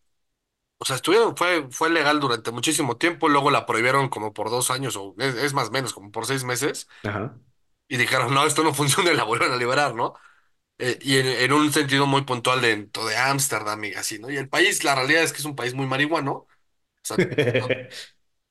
[0.78, 4.70] O sea, estuvieron, fue, fue legal durante muchísimo tiempo, luego la prohibieron como por dos
[4.72, 7.40] años, o es, es más o menos, como por seis meses, Ajá.
[7.88, 10.14] y dijeron, no, esto no funciona y la volvieron a liberar, ¿no?
[10.80, 14.30] Eh, y en, en un sentido muy puntual dentro de Ámsterdam y así, ¿no?
[14.32, 16.32] Y el país, la realidad es que es un país muy marihuano.
[16.34, 16.48] O
[17.04, 17.20] sea,
[17.60, 17.78] no-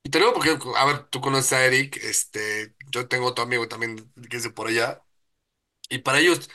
[0.03, 3.67] y te digo porque, a ver, tú conoces a Eric, este, yo tengo otro amigo
[3.69, 5.03] también que es de por allá,
[5.89, 6.49] y para ellos,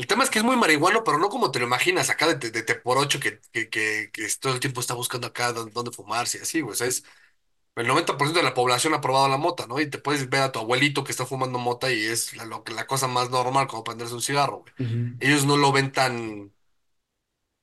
[0.00, 2.50] el tema es que es muy marihuano, pero no como te lo imaginas, acá de,
[2.50, 5.72] de, de por ocho que, que, que, que todo el tiempo está buscando acá dónde,
[5.72, 6.72] dónde fumarse y así, güey.
[6.72, 7.04] O sea, es
[7.76, 9.80] el 90% de la población ha probado la mota, ¿no?
[9.80, 12.64] Y te puedes ver a tu abuelito que está fumando mota y es la, lo
[12.64, 14.74] que- la cosa más normal como prenderse un cigarro, güey.
[14.80, 15.16] Ujú.
[15.20, 16.52] Ellos no lo ven tan,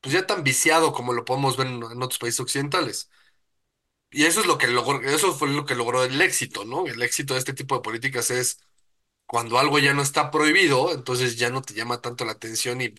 [0.01, 3.09] pues ya tan viciado como lo podemos ver en, en otros países occidentales.
[4.09, 6.87] Y eso es lo que logró, eso fue lo que logró el éxito, ¿no?
[6.87, 8.59] El éxito de este tipo de políticas es
[9.27, 12.95] cuando algo ya no está prohibido, entonces ya no te llama tanto la atención y,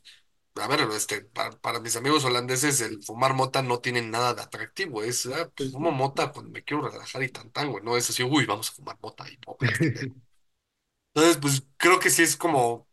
[0.56, 4.42] a ver, este, para, para mis amigos holandeses, el fumar mota no tiene nada de
[4.42, 7.96] atractivo, es, ah, pues, fumo mota cuando me quiero relajar y tan tan, güey, no
[7.96, 10.12] es así, uy, vamos a fumar mota y no, este.
[11.14, 12.88] Entonces, pues creo que sí es como,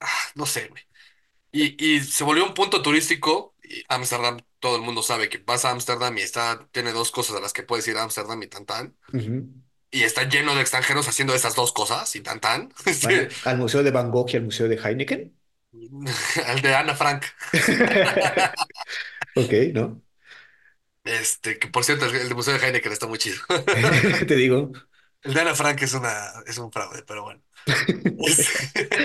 [0.00, 0.82] ah, no sé, güey.
[1.52, 3.54] Y, y se volvió un punto turístico.
[3.62, 7.36] Y Ámsterdam, todo el mundo sabe que vas a Ámsterdam y está, tiene dos cosas
[7.36, 8.96] a las que puedes ir a Ámsterdam y tan tan.
[9.12, 9.63] ujú.
[9.94, 12.68] Y está lleno de extranjeros haciendo esas dos cosas y tan tan.
[13.44, 15.32] Al Museo de Van Gogh y al Museo de Heineken.
[16.46, 17.24] Al de Ana Frank.
[19.36, 20.00] Ok, ¿no?
[21.02, 23.36] Este, que por cierto, el, el de Museo de Heineken está muy chido.
[24.26, 24.72] Te digo.
[25.22, 27.42] El de Ana Frank es una, es un fraude, pero bueno.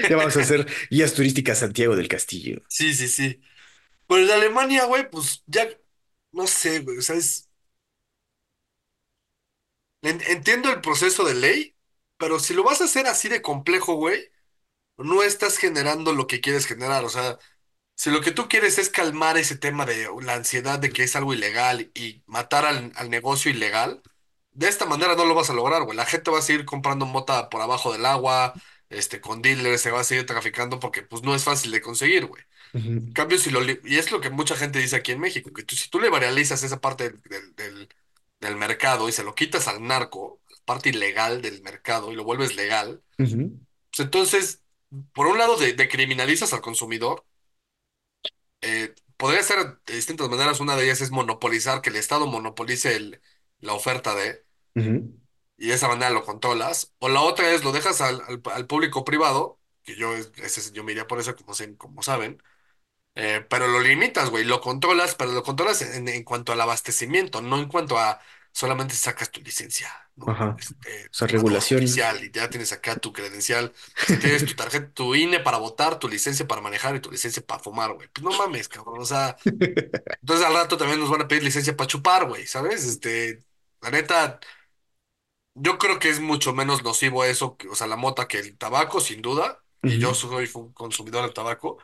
[0.10, 2.62] Ya vamos a hacer guías turísticas Santiago del Castillo.
[2.68, 3.42] Sí, sí, sí.
[4.08, 5.68] Pero el de Alemania, güey, pues ya,
[6.32, 7.49] no sé, güey, o sea, es,
[10.02, 11.76] entiendo el proceso de ley,
[12.18, 14.30] pero si lo vas a hacer así de complejo, güey,
[14.98, 17.06] no estás generando lo que quieres generar.
[17.06, 17.40] O sea,
[17.96, 21.16] si lo que tú quieres es calmar ese tema de la ansiedad de que es
[21.16, 24.04] algo ilegal y matar al, al negocio ilegal,
[24.52, 25.98] de esta manera no lo vas a lograr, güey.
[25.98, 28.58] La gente va a seguir comprando mota por abajo del agua,
[28.90, 32.26] este, con dealers, se va a seguir traficando porque pues no es fácil de conseguir,
[32.28, 32.44] güey.
[32.74, 35.20] Ujú, En cambio, si lo, li- y es lo que mucha gente dice aquí en
[35.20, 37.90] México, que tú- si tú liberalizas esa parte del, del, del-
[38.42, 42.24] del mercado y se lo quitas al narco, la parte ilegal del mercado y lo
[42.24, 43.04] vuelves legal,
[43.92, 44.64] pues entonces,
[45.14, 47.26] por un lado, de, decriminalizas al consumidor,
[48.62, 52.96] eh, podría ser de distintas maneras, una de ellas es monopolizar, que el Estado monopolice
[52.96, 53.22] el-
[53.60, 54.46] la oferta de,
[55.58, 58.68] y de esa manera lo controlas, o la otra es lo dejas al, al, al
[58.68, 62.42] público privado, que yo, ese, yo me iría por eso, como, como saben
[63.16, 67.42] Eh, pero lo limitas, güey, lo controlas, pero lo controlas en, en cuanto al abastecimiento,
[67.42, 68.20] no en cuanto a
[68.54, 70.34] solamente sacas tu licencia, ¿no?
[70.34, 70.50] Ajá.
[70.56, 71.70] Este, O sea, regulación.
[71.70, 73.74] oficial y ya tienes acá tu credencial,
[74.06, 77.46] sea, tienes tu tarjeta, tu INE para votar, tu licencia para manejar y tu licencia
[77.46, 78.08] para fumar, güey.
[78.10, 79.38] Pues no mames, cabrón, o sea,
[80.22, 82.86] entonces al rato también nos van a pedir licencia para chupar, güey, ¿sabes?
[82.86, 83.44] Este,
[83.82, 84.40] la neta,
[85.56, 88.58] yo creo que es mucho menos nocivo eso, que- o sea, la mota que el
[88.58, 90.16] tabaco, sin duda, y yo Ujú.
[90.16, 91.78] soy un consumidor de tabaco.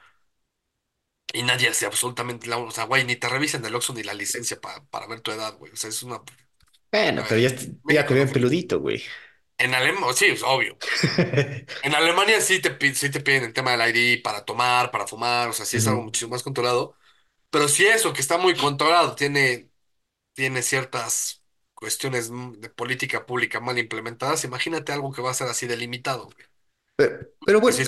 [1.34, 4.14] Y nadie hace absolutamente la, o sea, güey, ni te revisan el Oxxo ni la
[4.14, 5.72] licencia pa- para ver tu edad, güey.
[5.74, 6.22] O sea, es una.
[6.92, 9.04] Bueno, pero ya, est- ya te ven peludito, güey.
[9.58, 10.82] En Alemania, sí, es obvio.
[11.82, 15.06] En Alemania sí te, pi- sí te piden el tema del ID para tomar, para
[15.08, 16.04] fumar, o sea, sí es algo Ujú.
[16.04, 16.96] muchísimo más controlado.
[17.52, 19.70] Pero si eso, que está muy controlado, tiene,
[20.34, 21.44] tiene ciertas
[21.76, 26.26] cuestiones mm, de política pública mal implementadas, imagínate algo que va a ser así delimitado,
[26.28, 26.48] güey.
[27.46, 27.84] Pero, bueno, sí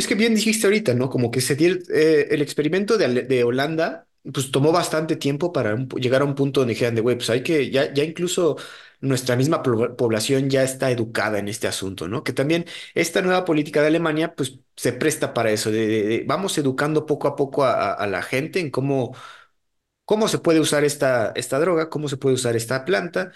[0.00, 1.10] Es que bien dijiste ahorita, ¿no?
[1.10, 6.22] Como que se dio, eh, el experimento de, Holanda, pues tomó bastante tiempo para llegar
[6.22, 8.56] a un punto donde dijeran de, güey, pues hay que, ya, ya incluso
[9.00, 12.22] nuestra misma pobl- población ya está educada en este asunto, ¿no?
[12.24, 15.70] Que también esta nueva política de Alemania, pues se presta para eso,
[16.26, 19.14] vamos educando poco a poco a, a- a la gente en cómo,
[20.04, 23.32] cómo se puede usar esta, esta droga, cómo se puede usar esta planta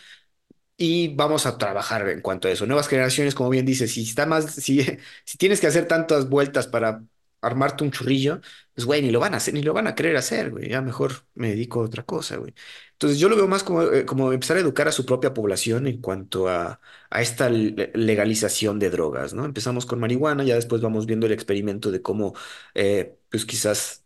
[0.76, 2.66] y vamos a trabajar en cuanto a eso.
[2.66, 4.84] Nuevas generaciones, como bien dices, si está más, si,
[5.24, 7.02] si tienes que hacer tantas vueltas para
[7.40, 8.40] armarte un churrillo,
[8.74, 10.68] pues güey, ni lo van a hacer, ni lo van a querer hacer, güey.
[10.70, 12.54] Ya mejor me dedico a otra cosa, güey.
[12.92, 15.86] Entonces yo lo veo más como, eh, como empezar a educar a su propia población
[15.86, 19.44] en cuanto a, a esta le- legalización de drogas, ¿no?
[19.44, 22.34] Empezamos con marihuana, ya después vamos viendo el experimento de cómo,
[22.74, 24.04] eh, pues quizás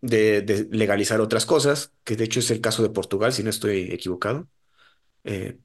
[0.00, 3.50] de, de legalizar otras cosas, que de hecho es el caso de Portugal, si no
[3.50, 4.48] estoy equivocado.
[5.24, 5.58] Eh,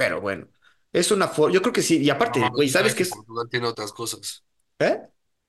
[0.00, 0.48] pero bueno,
[0.94, 3.10] es una forma, yo creo que sí, y aparte, güey, no ¿sabes qué que es?
[3.10, 4.42] Portugal tiene otras cosas.
[4.78, 4.98] ¿Eh?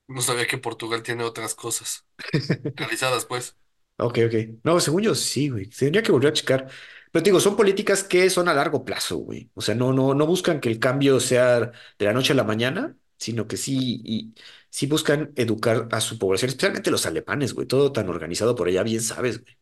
[0.10, 2.06] No sabía que Portugal tiene otras cosas
[2.76, 3.56] realizadas, pues.
[3.96, 4.60] Ok, ok.
[4.66, 5.68] No, según yo sí, güey.
[5.68, 6.70] Tendría que volver a checar.
[7.14, 9.50] Pero te digo, son políticas que son a largo plazo, güey.
[9.54, 12.44] O sea, no, no, no buscan que el cambio sea de la noche a la
[12.44, 14.34] mañana, sino que sí, y,
[14.70, 17.68] sí buscan educar a su población, especialmente los alemanes, güey.
[17.68, 19.58] Todo tan organizado por allá, bien sabes, güey.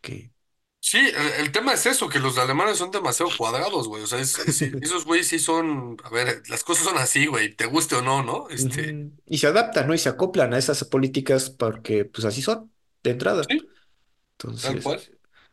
[0.00, 0.32] Que...
[0.84, 4.02] Sí, el, el tema es eso, que los alemanes son demasiado cuadrados, güey.
[4.02, 7.54] O sea, es, es- esos güeyes sí son, a ver, las cosas son así, güey,
[7.54, 8.48] te guste o no, ¿no?
[8.50, 9.12] Este, Ujú.
[9.26, 9.94] Y se adaptan, ¿no?
[9.94, 12.70] Y se acoplan a esas políticas porque, pues así son,
[13.02, 13.42] de entrada.
[13.48, 13.68] sí,
[14.60, 15.00] tal Entonces, cual.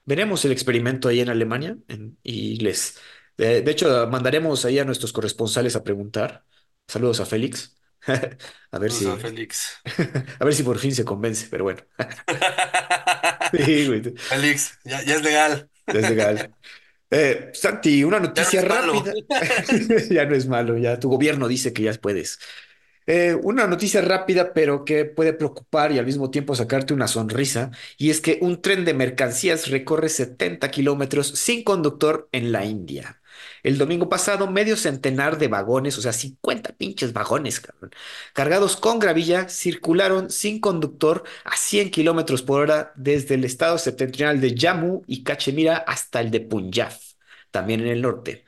[0.05, 2.99] veremos el experimento ahí en Alemania en- y les,
[3.38, 6.45] de, de hecho, mandaremos ahí a nuestros corresponsales a preguntar.
[6.88, 7.77] Saludos a Félix.
[8.71, 9.82] A ver O sea, si, Félix.
[10.39, 11.82] a ver si por fin se convence, pero bueno.
[13.65, 15.69] Sí, güey, Félix, ya, ya es legal.
[15.91, 16.55] es legal.
[17.11, 19.03] Eh, Santi, una Ya no noticia es malo.
[19.03, 19.13] rápida.
[20.11, 22.39] Ya no es malo, ya tu gobierno dice que ya puedes.
[23.07, 27.71] Eh, una noticia rápida, pero que puede preocupar y al mismo tiempo sacarte una sonrisa,
[27.97, 33.18] y es que un tren de mercancías recorre 70 kilómetros sin conductor en la India.
[33.64, 37.62] El domingo pasado, medio centenar de vagones, o sea, 50 pinches vagones,
[38.34, 44.41] cargados con gravilla, circularon sin conductor a 100 kilómetros por hora desde el estado septentrional
[44.41, 46.93] de Jammu y Cachemira hasta el de Punjab,
[47.51, 48.45] también en el norte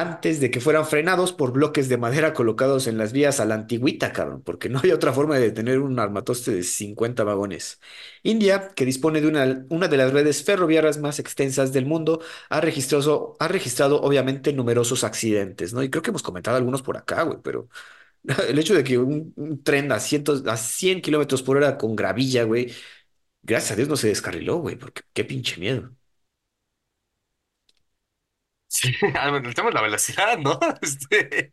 [0.00, 3.54] antes de que fueran frenados por bloques de madera colocados en las vías a la
[3.54, 7.80] antigüita, cabrón, porque no hay otra forma de tener un armatoste de 50 vagones.
[8.22, 14.00] India, que dispone de una, de las redes ferroviarias más extensas del mundo, ha registrado,
[14.02, 15.82] obviamente numerosos accidentes, ¿no?
[15.82, 17.68] Y creo que hemos comentado algunos por acá, güey, pero
[18.48, 21.96] el hecho de que un, un tren a, cientos, a 100 kilómetros por hora con
[21.96, 22.72] gravilla, güey,
[23.42, 25.94] gracias a Dios no se descarriló, güey, porque qué pinche miedo.
[28.72, 30.58] Sí, el tema es la velocidad, ¿no?
[30.82, 31.52] Este,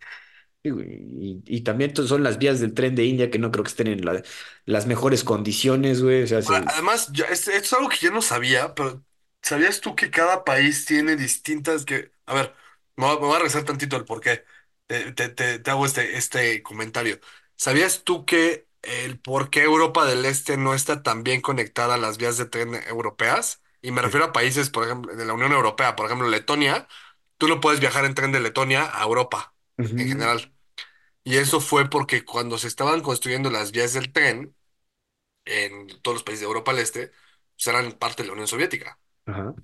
[0.64, 3.88] Y, y también son las vías del tren de India que no creo que estén
[3.88, 4.22] en la-
[4.66, 6.24] las mejores condiciones, güey.
[6.24, 9.04] O sea, Ahora, se- Además, ya, es, es algo que yo no sabía, pero
[9.42, 12.12] ¿sabías tú que cada país tiene distintas que...
[12.26, 12.56] A ver,
[12.96, 14.46] me voy, a me voy a regresar tantito al por qué.
[14.88, 17.20] Te, te- te- te hago este, este comentario.
[17.56, 21.98] ¿Sabías tú que el por qué Europa del Este no está tan bien conectada a
[21.98, 23.62] las vías de tren europeas?
[23.82, 26.88] Y me sí, refiero a países, por ejemplo, de la Unión Europea, por ejemplo, Letonia.
[27.40, 29.56] Tú no puedes viajar en tren de Letonia a Europa
[29.98, 30.54] en general.
[31.24, 34.56] Y eso fue porque cuando se estaban construyendo las vías del tren
[35.46, 37.12] en todos los países de Europa del Este,
[37.56, 39.00] pues eran parte de la Unión Soviética.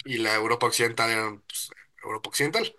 [0.05, 1.71] Y la Europa Occidental era pues,
[2.03, 2.76] Europa Occidental.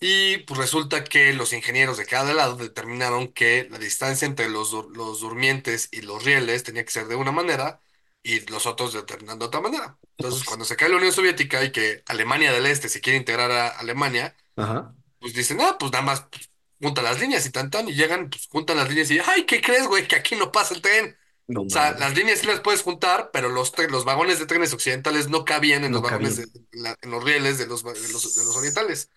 [0.00, 4.72] Y pues resulta que los ingenieros de cada lado determinaron que la distancia entre los,
[4.72, 7.80] los durmientes y los rieles tenía que ser de una manera
[8.22, 9.98] y los otros determinan de otra manera.
[10.18, 13.50] Entonces, cuando se cae la Unión Soviética y que Alemania del Este se quiere integrar
[13.50, 14.94] a Alemania, Ajá.
[15.20, 16.50] pues dicen, ah, pues nada más pues,
[16.80, 19.60] junta las líneas y tan tan, y llegan, pues juntan las líneas y, ay, ¿qué
[19.60, 20.08] crees, güey?
[20.08, 21.16] Que aquí no pasa el tren.
[21.48, 22.00] No O sea, mames.
[22.00, 25.84] las líneas sí las puedes juntar, pero los, los vagones de trenes occidentales no cabían
[25.84, 26.68] en los No vagones de, cabían.
[26.72, 29.10] la- en los rieles de los, de los, de los orientales.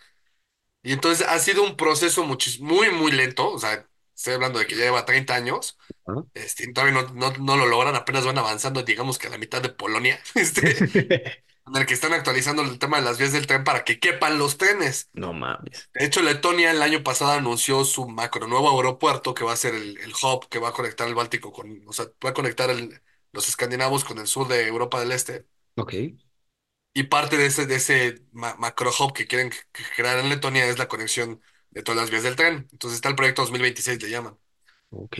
[0.83, 3.51] Y entonces ha sido un proceso muchis- muy, muy lento.
[3.51, 5.77] O sea, estoy hablando de que ya lleva 30 años.
[6.33, 9.61] Este, todavía no, no, no lo logran, apenas van avanzando, digamos que a la mitad
[9.61, 10.71] de Polonia, este,
[11.67, 14.37] en el que están actualizando el tema de las vías del tren para que quepan
[14.37, 15.09] los trenes.
[15.13, 15.89] No mames.
[15.93, 19.75] De hecho, Letonia el año pasado anunció su macro nuevo aeropuerto que va a ser
[19.75, 22.69] el, el hub que va a conectar el Báltico con, o sea, va a conectar
[22.69, 23.01] el-
[23.31, 25.47] los escandinavos con el sur de Europa del Este.
[25.77, 25.93] Ok.
[26.93, 29.51] Y parte de ese, de ese ma- macro hub que quieren
[29.95, 31.41] crear en Letonia es la conexión
[31.75, 32.67] de todas las vías del tren.
[32.71, 34.39] Entonces está el proyecto 2026, le llaman.
[34.89, 35.17] Ok.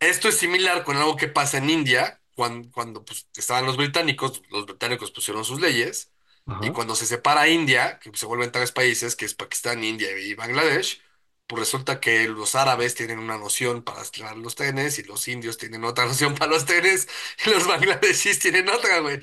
[0.00, 4.42] Esto es similar con algo que pasa en India, cuando, cuando pues, estaban los británicos,
[4.50, 6.12] los británicos pusieron sus leyes,
[6.46, 6.72] y Ajá.
[6.72, 11.02] cuando se separa India, que se vuelven tres países, que es Pakistán, India y Bangladesh,
[11.46, 14.00] pues resulta que los árabes tienen una noción para
[14.36, 17.08] los trenes, y los indios tienen otra noción para los trenes,
[17.44, 19.20] y los bangladeshis tienen otra, güey.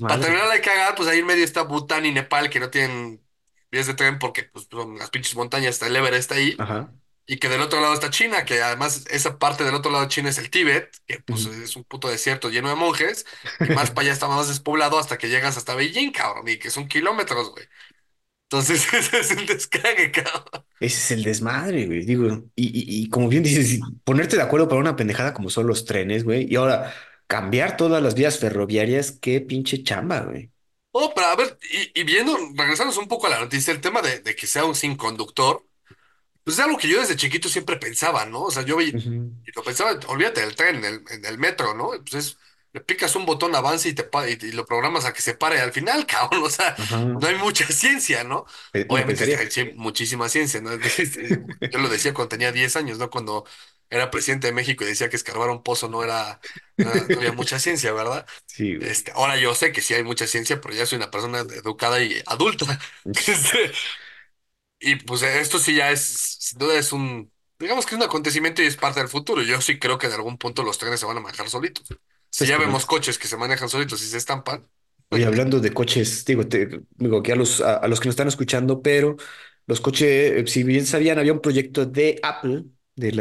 [0.00, 3.25] Para terminar de cagar, pues ahí en medio está Bután y Nepal, que no tienen
[3.76, 6.56] vías de tren porque pues, son las pinches montañas, está el Everest ahí.
[6.58, 6.92] Ajá.
[7.28, 10.10] Y que del otro lado está China, que además esa parte del otro lado de
[10.10, 13.26] China es el Tíbet, que pues es un puto desierto lleno de monjes,
[13.58, 16.70] y más para allá está más despoblado hasta que llegas hasta Beijing, cabrón, y que
[16.70, 17.64] son kilómetros, güey.
[18.44, 20.64] Entonces ese es el descague, cabrón.
[20.78, 22.04] Ese es el desmadre, güey.
[22.04, 25.66] Digo, y, y, y como bien dices, ponerte de acuerdo para una pendejada como son
[25.66, 26.46] los trenes, güey.
[26.48, 26.94] Y ahora,
[27.26, 30.52] cambiar todas las vías ferroviarias, qué pinche chamba, güey.
[30.98, 34.00] Oh, pero a ver, y, y viendo, regresamos un poco a la noticia, el tema
[34.02, 35.66] de, de que sea un sin conductor.
[36.44, 38.42] Pues es algo que yo desde chiquito siempre pensaba, ¿no?
[38.44, 39.32] O sea, yo vi- Ujú.
[39.44, 41.90] y lo pensaba, olvídate del tren, del, del metro, ¿no?
[42.02, 42.38] Pues es,
[42.72, 45.34] le picas un botón, avanza y, te, pa- y, y lo programas a que se
[45.34, 46.44] pare al final, cabrón.
[46.44, 46.98] O sea, Ajá.
[47.18, 48.46] no hay mucha ciencia, ¿no?
[48.70, 49.36] Pe- Uno Obviamente sí pensaría.
[49.36, 50.70] hay muchísima ciencia, ¿no?
[50.98, 53.10] Este, Yo lo decía cuando tenía 10 años, ¿no?
[53.10, 53.44] Cuando
[53.90, 56.40] era presidente de México y decía que escarbar un pozo no era,
[56.80, 58.26] no, había mucha ciencia, ¿verdad?
[58.46, 58.90] Sí, güey.
[58.90, 62.02] Este, ahora yo sé que sí hay mucha ciencia, pero ya soy una persona educada
[62.02, 62.78] y adulta.
[63.28, 63.72] Este,
[64.78, 66.00] y pues esto sí ya es,
[66.40, 69.42] sin duda es un, digamos que es un acontecimiento y es parte del futuro.
[69.42, 71.94] Yo sí creo que en algún punto los trenes se van a manejar solitos.
[72.30, 74.68] Si Es ya vemos coches que se manejan solitos y se estampan,
[75.10, 78.14] Oye, hablando de coches, digo, te- digo que a los, a, a los que nos
[78.14, 79.16] están escuchando, pero
[79.66, 82.64] los coches, eh, si bien sabían, había un proyecto de Apple,
[82.96, 83.12] de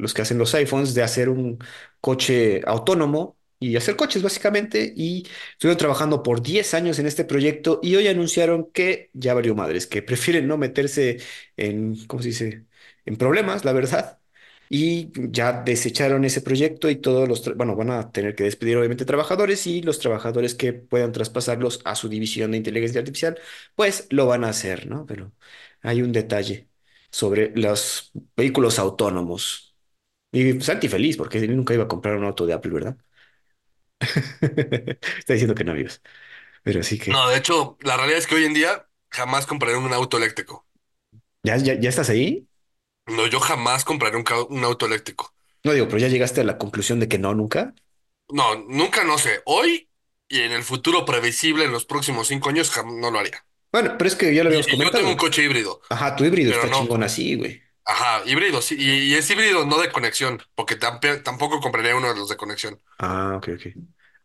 [0.00, 1.58] los que hacen los iPhones, de hacer un
[2.00, 7.78] coche autónomo y hacer coches básicamente, y estuvieron trabajando por 10 años en este proyecto
[7.82, 11.18] y hoy anunciaron que ya valió madres, que prefieren no meterse
[11.56, 12.66] en, ¿cómo se dice?,
[13.04, 14.18] en problemas, la verdad.
[14.72, 19.04] Y ya desecharon ese proyecto y todos los, bueno, van a tener que despedir obviamente
[19.04, 23.36] trabajadores y los trabajadores que puedan traspasarlos a su división de inteligencia artificial,
[23.74, 25.06] pues lo van a hacer, ¿no?
[25.06, 25.32] Pero
[25.82, 26.69] hay un detalle
[27.10, 29.76] sobre los vehículos autónomos.
[30.32, 32.96] Y Santi feliz porque él nunca iba a comprar un auto de Apple, ¿verdad?
[35.18, 36.02] Está diciendo que no, amigos.
[36.62, 37.16] Pero sí que...
[37.16, 40.66] no, de hecho, la realidad es que hoy en día jamás compraré un auto eléctrico.
[41.42, 42.46] ¿Ya, ya, ya estás ahí?
[43.08, 45.34] No, yo jamás compraré un, ca- un auto eléctrico.
[45.64, 47.74] No digo, pero ya llegaste a la conclusión de que no, nunca.
[48.28, 49.42] No, nunca, no sé.
[49.46, 49.90] Hoy
[50.28, 53.44] y en el futuro previsible, en los próximos cinco años, jam- no lo haría.
[53.72, 56.24] Bueno, pero es que ya lo habíamos Y, yo tengo un coche híbrido, Ajá, tu
[56.24, 56.78] híbrido pero está no.
[56.78, 57.62] chingón así, güey.
[57.84, 58.76] Ajá, híbrido, sí.
[58.78, 62.80] Y, y es híbrido, no de conexión, porque tampoco compraría uno de los de conexión.
[62.98, 63.66] Ah, ok, ok.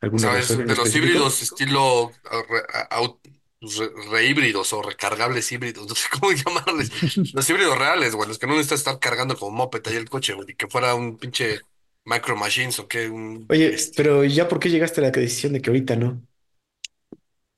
[0.01, 0.35] ¿Alguna ¿Sabes?
[0.35, 0.95] razón en De los específico?
[0.95, 3.19] híbridos estilo ah, re, ah, au-
[3.61, 6.91] re- rehíbridos o recargables híbridos, no sé cómo llamarles.
[7.33, 10.33] Los híbridos reales, güey, los que no necesitas estar cargando como moped ahí el coche,
[10.33, 11.61] güey, y que fuera un pinche
[12.05, 13.95] Micro Machines o qué, un, Oye, este.
[13.95, 16.21] pero ¿ya por qué llegaste a la decisión de que ahorita no?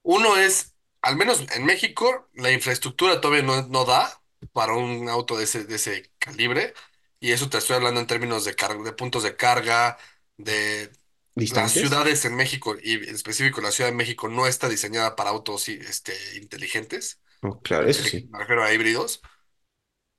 [0.03, 4.21] Uno es, al menos en México, la infraestructura todavía no, no da
[4.53, 6.73] para un auto de ese, de ese calibre,
[7.19, 9.97] y eso te estoy hablando en términos de, car- de puntos de carga,
[10.37, 10.91] de
[11.35, 15.29] las ciudades en México, y en específico la Ciudad de México, no está diseñada para
[15.31, 17.21] autos y, este, inteligentes.
[17.43, 18.27] Oh, claro, eso sí.
[18.31, 19.21] me refiero a híbridos.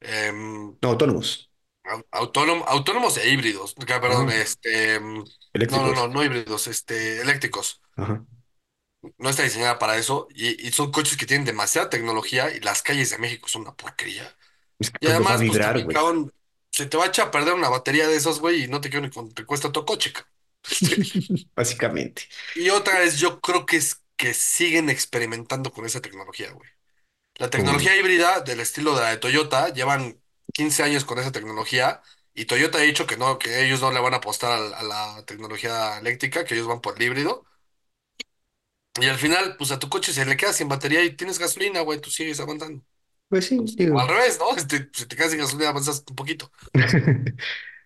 [0.00, 1.50] Em, No, autónomos.
[1.84, 3.74] au- autónom- autónomos e híbridos.
[3.74, 4.40] Perdón, Ajá.
[4.42, 4.94] este.
[4.96, 5.96] em, no, no, Eléctricos.
[5.96, 7.80] no, no híbridos, este, eléctricos.
[7.96, 8.24] Ajá.
[9.18, 12.82] No está diseñada para eso y, y son coches que tienen demasiada tecnología y las
[12.82, 14.36] calles de México son una porquería.
[14.80, 16.32] Es que Y además, pues vibrar, cabrón,
[16.72, 18.90] se te va a echar a perder una batería de esos, güey, y no te
[18.90, 20.12] quiero ni con, te cuesta tu coche,
[21.54, 22.22] Básicamente.
[22.54, 26.68] y otra vez, yo creo que es que siguen experimentando con esa tecnología, güey.
[27.36, 30.22] La tecnología híbrida del estilo de la de Toyota, llevan
[30.54, 32.02] 15 años con esa tecnología
[32.34, 34.84] y Toyota ha dicho que no, que ellos no le van a apostar a, a
[34.84, 37.46] la tecnología eléctrica, que ellos van por el híbrido.
[39.00, 41.80] Y al final, pues a tu coche se le queda sin batería y tienes gasolina,
[41.82, 42.82] güey, tú sigues aguantando.
[43.28, 44.08] pues sí, Pues, o al digo.
[44.08, 44.56] revés, ¿no?
[44.56, 46.52] Este, si te quedas sin gasolina, avanzas un poquito.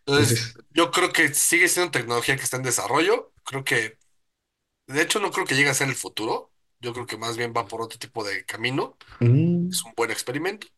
[0.07, 3.33] Entonces, Entonces, yo creo que sigue siendo tecnología que está en desarrollo.
[3.45, 3.99] Creo que,
[4.89, 6.53] de hecho, no creo que llegue a ser el futuro.
[6.81, 8.99] Yo creo que más bien va por otro tipo de camino.
[9.21, 10.69] mm, Es un buen experimento.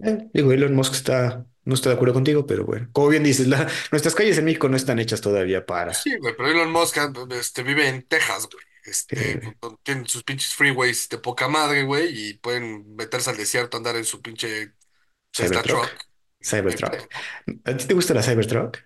[0.00, 3.46] eh, digo, Elon Musk está, no está de acuerdo contigo, pero bueno, como bien dices,
[3.48, 6.98] la- nuestras calles en México no están hechas todavía para Sí, güey, pero Elon Musk
[6.98, 8.64] ah, este, vive en Texas, güey.
[8.88, 9.40] Este,
[9.82, 14.04] tienen sus pinches freeways de poca madre, güey, y pueden meterse al desierto, andar en
[14.04, 14.74] su pinche
[15.34, 15.88] Tesla Cybertruck.
[15.90, 16.08] truck.
[16.44, 17.08] Cybertruck.
[17.64, 18.78] ¿A ti te gusta la Cybertruck?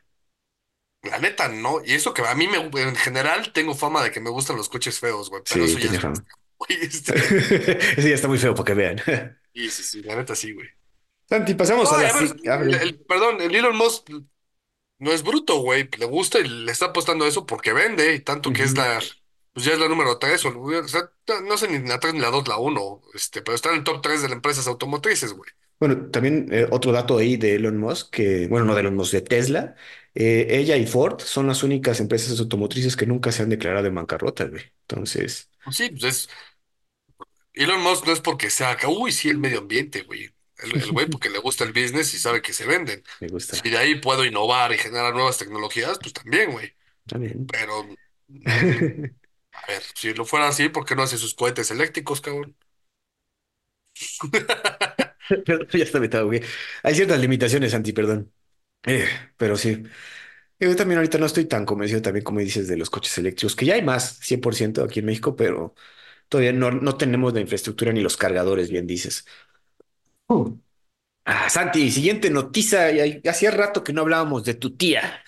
[1.03, 1.81] La neta, no.
[1.85, 4.69] Y eso que a mí me, en general tengo fama de que me gustan los
[4.69, 6.25] coches feos, güey, pero Sí, eso ya tiene fama.
[6.59, 7.15] Güey, este.
[7.99, 9.01] Ese ya está muy feo para que vean.
[9.55, 10.69] Sí, sí, sí, la neta sí, güey.
[11.29, 12.11] Santi, pasamos No, a y la...
[12.13, 12.83] ver, si- a el, ver.
[12.83, 14.11] el- perdón, el Elon Musk
[14.99, 15.89] no es bruto, güey.
[15.99, 18.79] Le gusta y le está apostando a eso porque vende, y tanto que es Ujú.
[18.79, 19.01] la,
[19.53, 21.11] pues ya es la número tres, o, o sea,
[21.45, 23.85] no sé ni la tres ni la dos, la uno, este, pero está en el
[23.85, 25.51] top tres de las empresas automotrices, güey.
[25.79, 29.13] Bueno, también eh, otro dato ahí de Elon Musk, que, bueno, no de Elon Musk,
[29.15, 29.75] de Tesla,
[30.15, 33.95] eh, ella y Ford son las únicas empresas automotrices que nunca se han declarado en
[33.97, 34.63] bancarrota, güey.
[34.83, 36.29] Entonces, Pues sí, pues es,
[37.55, 40.31] Elon Musk no es porque sea uy, sí, el medio ambiente, güey.
[40.59, 43.03] El, el güey porque le gusta el business y sabe que se venden.
[43.21, 43.71] me Si gusta.
[43.71, 46.75] de ahí puedo innovar y generar nuevas tecnologías, pues también, güey.
[47.07, 47.53] También.
[47.53, 47.87] Pero,
[49.63, 52.57] a ver, si lo fuera así, ¿por qué no hace sus cohetes eléctricos, cabrón?
[55.45, 56.41] Perdón, ya está vetado, güey.
[56.83, 58.33] Hay ciertas limitaciones, Santi, perdón.
[58.85, 59.07] Eh,
[59.37, 59.85] pero sí.
[60.61, 63.67] Yo también ahorita no estoy tan convencido también, como dices, de los coches eléctricos, que
[63.67, 65.75] ya hay más, 100% aquí en México, pero
[66.29, 69.27] todavía no, no tenemos la infraestructura ni los cargadores, bien dices.
[70.29, 70.57] Uh.
[71.25, 72.89] Ah, Santi, siguiente noticia.
[73.29, 75.23] Hacía rato que no hablábamos de tu tía.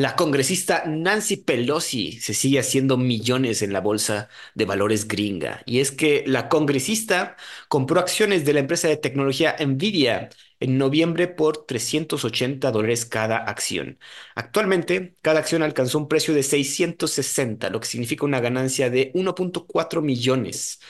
[0.00, 5.62] La congresista Nancy Pelosi se sigue haciendo millones en la bolsa de valores gringa.
[5.66, 7.36] Y es que la congresista
[7.68, 13.98] compró acciones de la empresa de tecnología Nvidia en noviembre por 380 dólares cada acción.
[14.34, 20.00] Actualmente, cada acción alcanzó un precio de 660, lo que significa una ganancia de 1.4
[20.00, 20.80] millones.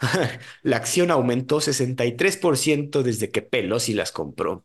[0.62, 4.64] La acción aumentó 63% desde que Pelosi las compró.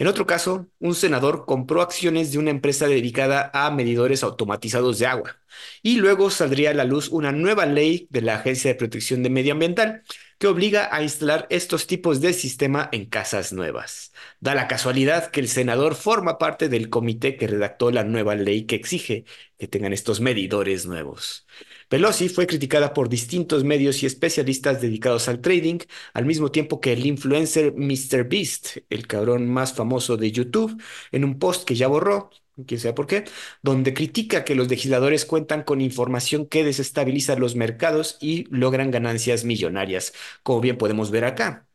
[0.00, 5.04] En otro caso, un senador compró acciones de una empresa dedicada a medidores automatizados de
[5.06, 5.36] agua.
[5.82, 9.28] Y luego saldría a la luz una nueva ley de la Agencia de Protección de
[9.28, 10.02] Medio Ambiental
[10.38, 14.12] que obliga a instalar estos tipos de sistema en casas nuevas.
[14.40, 18.64] Da la casualidad que el senador forma parte del comité que redactó la nueva ley
[18.64, 19.26] que exige
[19.58, 21.46] que tengan estos medidores nuevos.
[21.90, 25.80] Pelosi fue criticada por distintos medios y especialistas dedicados al trading,
[26.14, 30.82] al mismo tiempo que el influencer MrBeast, el cabrón más famoso de YouTube,
[31.12, 32.30] en un post que ya borró,
[32.66, 33.24] quién sabe por qué,
[33.62, 39.44] donde critica que los legisladores cuentan con información que desestabiliza los mercados y logran ganancias
[39.44, 40.14] millonarias,
[40.44, 41.68] como bien podemos ver acá.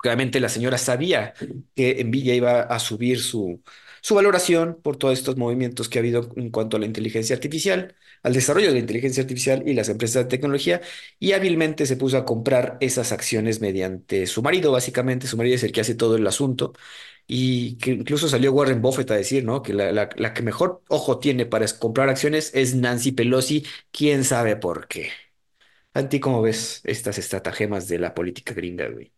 [0.00, 1.34] Claramente la señora sabía
[1.74, 3.62] que Nvidia iba a subir su,
[4.04, 7.96] su valoración por todos estos movimientos que ha habido en cuanto a la inteligencia artificial,
[8.22, 10.82] al desarrollo de la inteligencia artificial y las empresas de tecnología,
[11.18, 15.26] y hábilmente se puso a comprar esas acciones mediante su marido, básicamente.
[15.26, 16.74] Su marido es el que hace todo el asunto,
[17.26, 19.62] y que incluso salió Warren Buffett a decir, ¿no?
[19.62, 24.86] Que la, que mejor ojo tiene para comprar acciones es Nancy Pelosi, quién sabe por
[24.88, 25.10] qué.
[25.94, 29.12] ¿A ti cómo ves estas estratagemas de la política gringa, güey?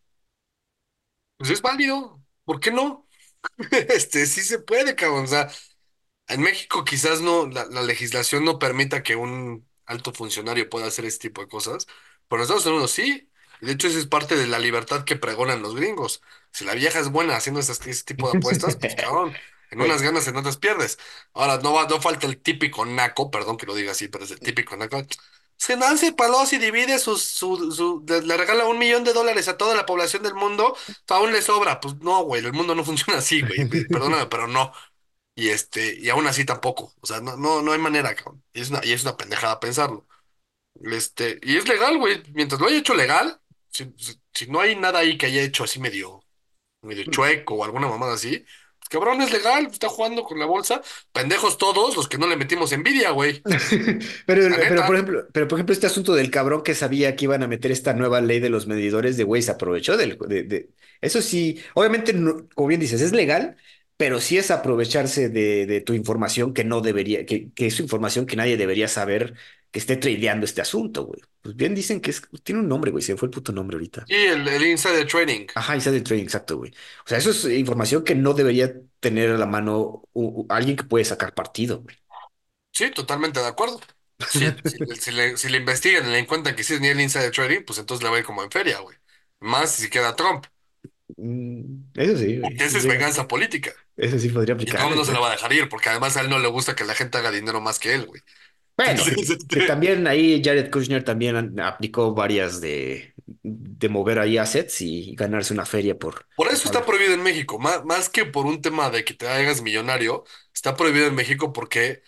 [1.38, 3.05] Pues es válido, ¿por qué no?
[3.70, 5.24] Este, sí se puede, cabrón.
[5.24, 5.50] O sea,
[6.28, 11.04] en México quizás no, la, la legislación no permita que un alto funcionario pueda hacer
[11.06, 11.86] este tipo de cosas,
[12.28, 13.30] pero en Estados Unidos sí.
[13.60, 16.22] De hecho, eso es parte de la libertad que pregonan los gringos.
[16.52, 19.34] Si la vieja es buena haciendo esas- ese tipo de apuestas, pues cabrón,
[19.70, 20.02] en unas Güey.
[20.02, 20.98] ganas, en otras pierdes.
[21.34, 24.32] Ahora, no va, no falta el típico naco, perdón que lo diga así, pero es
[24.32, 25.02] el típico naco.
[25.58, 29.74] Si Nancy Pelosi divide sus, su, su, le, regala un millón de dólares a toda
[29.74, 30.76] la población del mundo,
[31.08, 31.80] aún le sobra.
[31.80, 33.68] Pues no, güey, el mundo no funciona así, güey.
[33.88, 34.72] Perdóname, pero no.
[35.34, 36.94] Y este, y aún así tampoco.
[37.00, 38.42] O sea, no, no, no hay manera, cabrón.
[38.52, 40.06] Y es una, y es una pendejada pensarlo.
[40.82, 42.22] Este, y es legal, güey.
[42.32, 43.40] Mientras lo haya hecho legal,
[43.70, 46.22] si, si, si no hay nada ahí que haya hecho así medio,
[46.82, 48.44] medio chueco o alguna mamada así,
[48.88, 50.80] Cabrón, es legal, está jugando con la bolsa.
[51.12, 53.42] Pendejos todos los que no le metimos envidia, güey.
[54.26, 57.42] Pero, pero, por ejemplo, pero por ejemplo, este asunto del cabrón que sabía que iban
[57.42, 60.70] a meter esta nueva ley de los medidores de güey, se aprovechó del, de, de-
[61.00, 63.56] Eso sí, obviamente, no- como bien dices, es legal,
[63.96, 68.26] pero sí es aprovecharse de, de tu información que no debería, que, que es información
[68.26, 69.34] que nadie debería saber
[69.76, 71.22] que esté tradeando este asunto, güey.
[71.42, 73.76] Pues bien dicen que es, tiene un nombre, güey, se me fue el puto nombre
[73.76, 74.08] ahorita.
[74.08, 75.46] Y el, el insider trading.
[75.54, 76.70] Ajá, insider trading, exacto, güey.
[77.04, 80.76] O sea, eso es información que no debería tener a la mano u- u- alguien
[80.76, 81.96] que puede sacar partido, güey.
[82.72, 83.80] Sí, totalmente de acuerdo.
[84.24, 87.30] Si, si, si le, si le investigan y le encuentran que sí tenía el insider
[87.32, 88.96] trading, pues entonces le va a ir como en feria, güey.
[89.40, 90.46] Más si queda Trump.
[91.16, 92.58] Mm, eso sí, güey.
[92.58, 93.72] Esa es Sí, venganza política.
[93.96, 96.22] Eso sí podría Y Trump no se la va a dejar ir, porque además a
[96.22, 98.22] él no le gusta que la gente haga dinero más que él, güey.
[98.76, 99.02] Bueno,
[99.48, 105.54] que, también ahí Jared Kushner también aplicó varias de, de mover ahí assets y ganarse
[105.54, 107.58] una feria por, por eso está prohibido en México.
[107.58, 111.52] Más, más que por un tema de que te hagas millonario, está prohibido en México
[111.52, 112.02] porque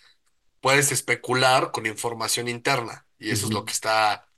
[0.60, 3.06] puedes especular con información interna.
[3.18, 4.28] Y eso es lo que está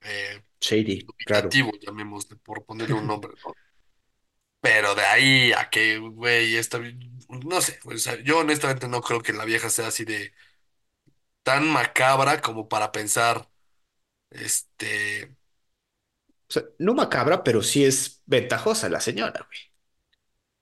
[0.00, 1.48] eh, Shady, claro.
[1.80, 3.54] llamémosle, por ponerle un nombre, ¿no?
[4.60, 6.78] Pero de ahí a que, güey, esta,
[7.28, 10.34] no sé, o sea, yo honestamente no creo que la vieja sea así de
[11.42, 13.50] tan macabra como para pensar,
[14.30, 15.36] este,
[16.48, 19.46] O sea, no macabra, pero sí es ventajosa la señora,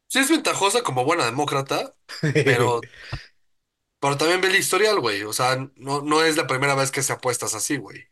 [0.09, 1.95] sí es ventajosa como buena demócrata,
[2.33, 2.45] güey.
[2.45, 2.87] pero,
[4.01, 7.03] pero también ve el historial, güey, o sea, no, no es la primera vez que
[7.03, 8.05] se apuestas así, güey.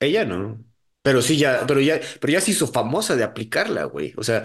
[0.00, 0.64] Ella no.
[1.02, 4.14] Pero sí, ya, pero ya, pero ya se hizo famosa de aplicarla, güey.
[4.16, 4.44] O sea,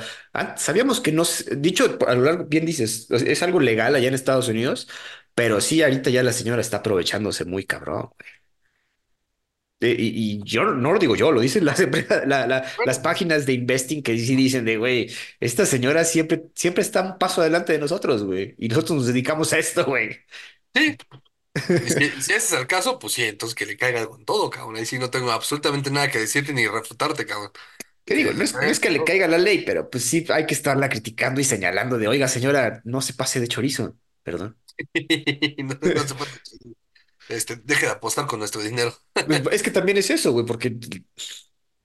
[0.57, 4.09] sabíamos que no, se- dicho a lo largo, bien dices, es es algo legal allá
[4.09, 4.89] en Estados Unidos,
[5.39, 8.09] pero sí, ahorita ya la señora está aprovechándose muy cabrón.
[9.81, 11.79] Eh, Y, y yo no lo digo yo, lo dicen las,
[12.27, 15.09] la- las páginas de investing que sí dicen de, güey,
[15.39, 18.55] esta señora siempre, siempre está un paso adelante de nosotros, güey.
[18.57, 20.17] Y nosotros nos dedicamos a esto, güey.
[20.75, 20.97] sí,
[21.89, 24.77] si, si ese es el caso, pues sí, entonces que le caiga con todo, cabrón,
[24.77, 27.51] ahí sí no tengo absolutamente nada que decirte ni refutarte, cabrón.
[28.05, 28.33] ¿Qué digo?
[28.33, 30.53] No es, no caiga es que le caiga la ley, pero pues sí hay que
[30.55, 34.58] estarla criticando y señalando de, oiga, señora, no se pase de chorizo, perdón.
[37.27, 38.91] Este, deje de apostar con nuestro dinero.
[39.25, 40.75] Pues, Es que también es eso, güey, porque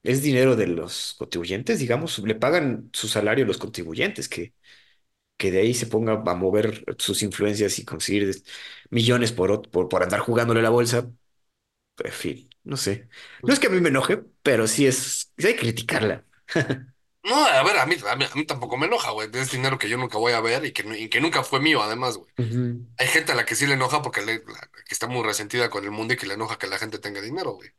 [0.02, 4.54] es dinero de los contribuyentes, digamos, le pagan su salario a los contribuyentes, que,
[5.38, 8.42] que de ahí se ponga a mover sus influencias y conseguir
[8.90, 11.10] millones por, por, por andar jugándole la bolsa.
[11.98, 13.08] En fin, no sé.
[13.46, 16.26] No es que a mí me enoje, pero sí es, hay que criticarla.
[17.24, 19.28] No, a ver, a mí, a mí, a mí tampoco me enoja, güey.
[19.32, 21.82] Es dinero que yo nunca voy a ver y que, y que nunca fue mío,
[21.82, 22.30] además, güey.
[22.98, 25.70] Hay gente a la que sí le enoja porque le- la- que está muy resentida
[25.70, 27.70] con el mundo y que le enoja que la gente tenga dinero, güey.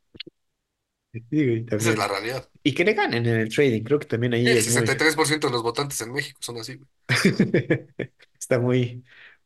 [1.13, 2.49] Sí, güey, Esa es la realidad.
[2.63, 4.95] Y que le ganen en el trading, creo que también ahí el es sesenta y
[4.95, 4.97] muy...
[4.97, 6.89] tres por ciento de los votantes en México son así, güey.
[8.39, 9.03] Está muy,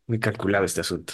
[0.10, 1.14] muy calculado este asunto.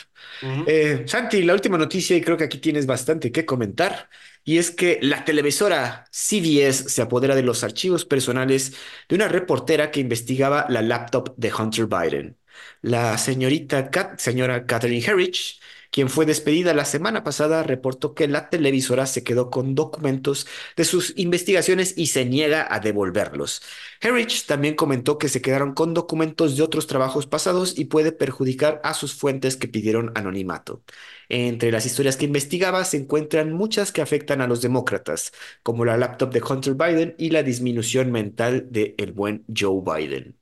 [0.65, 4.09] Eh, Santi, la última noticia, y creo que aquí tienes bastante que comentar,
[4.43, 8.75] y es que la televisora CBS se apodera de los archivos personales
[9.09, 12.37] de una reportera que investigaba la laptop de Hunter Biden.
[12.81, 15.59] La señorita Kat- señora Catherine Herridge,
[15.95, 20.83] quien fue despedida la semana pasada, reportó que la televisora se quedó con documentos de
[20.83, 23.61] sus investigaciones y se niega a devolverlos.
[24.01, 28.81] Herridge también comentó que se quedaron con documentos de otros trabajos pasados y puede perjudicar
[28.83, 30.83] a sus fuentes que pidieron anonimato.
[31.29, 35.31] Entre las historias que investigaba se encuentran muchas que afectan a los demócratas,
[35.63, 40.35] como la laptop de Hunter Biden y la disminución mental de el buen Joe Biden.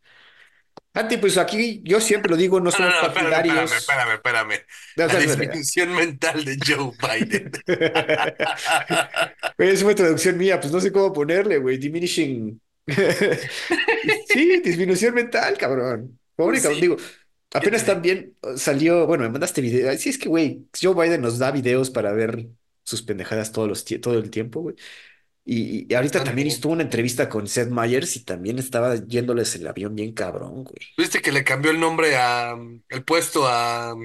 [0.95, 4.59] Anti, pues aquí yo siempre lo digo, no No, no, somos no, espérame, espérame, espérame,
[4.95, 7.51] La disminución mental de Joe Biden.
[9.57, 11.77] Esa fue traducción mía, pues no sé cómo ponerle, güey.
[11.77, 12.61] Diminishing.
[14.27, 16.19] Sí, disminución mental, cabrón.
[16.35, 16.81] Pobre cabrón.
[16.81, 19.95] Digo, ¿qué apenas también uh, salió, bueno, me mandaste video.
[19.97, 22.47] Sí, es que, güey, Joe Biden nos da videos para ver
[22.83, 24.75] sus pendejadas todos los todo el tiempo, güey.
[25.45, 29.67] Y, y ahorita también estuvo una entrevista con Seth Meyers y también estaba yéndoles el
[29.67, 30.77] avión bien cabrón, güey.
[30.97, 32.55] ¿Viste que le cambió el nombre a
[32.89, 33.95] el puesto a,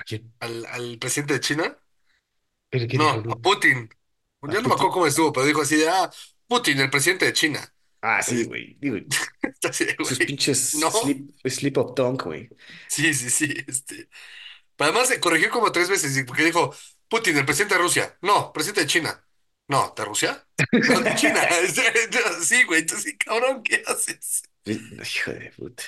[0.00, 0.32] ¿A quién?
[0.40, 1.78] al, al presidente de China?
[2.70, 3.38] ¿Qué, qué dijo No, a?
[3.42, 3.88] Putin.
[4.46, 4.94] ¿A Yo no me acuerdo Putin?
[4.94, 6.10] cómo estuvo, pero dijo así de, ah,
[6.46, 7.74] Putin, el presidente de China.
[8.00, 8.76] Ah, sí, güey.
[8.80, 8.96] Digo,
[9.68, 10.20] así de, sus güey.
[10.20, 12.50] pinches No, slip, slip of tongue, güey.
[12.86, 13.54] sí, sí, sí.
[13.66, 14.08] Este.
[14.76, 16.74] Pero además se corrigió como tres veces, y- porque dijo,
[17.08, 18.18] Putin, el presidente de Rusia.
[18.22, 19.27] No, presidente de China.
[19.68, 20.46] No, ¿de Rusia?
[20.86, 21.40] No, de China.
[22.42, 24.42] Sí, güey, entonces, sí, cabrón, ¿qué haces?
[24.64, 25.82] Hijo de puta.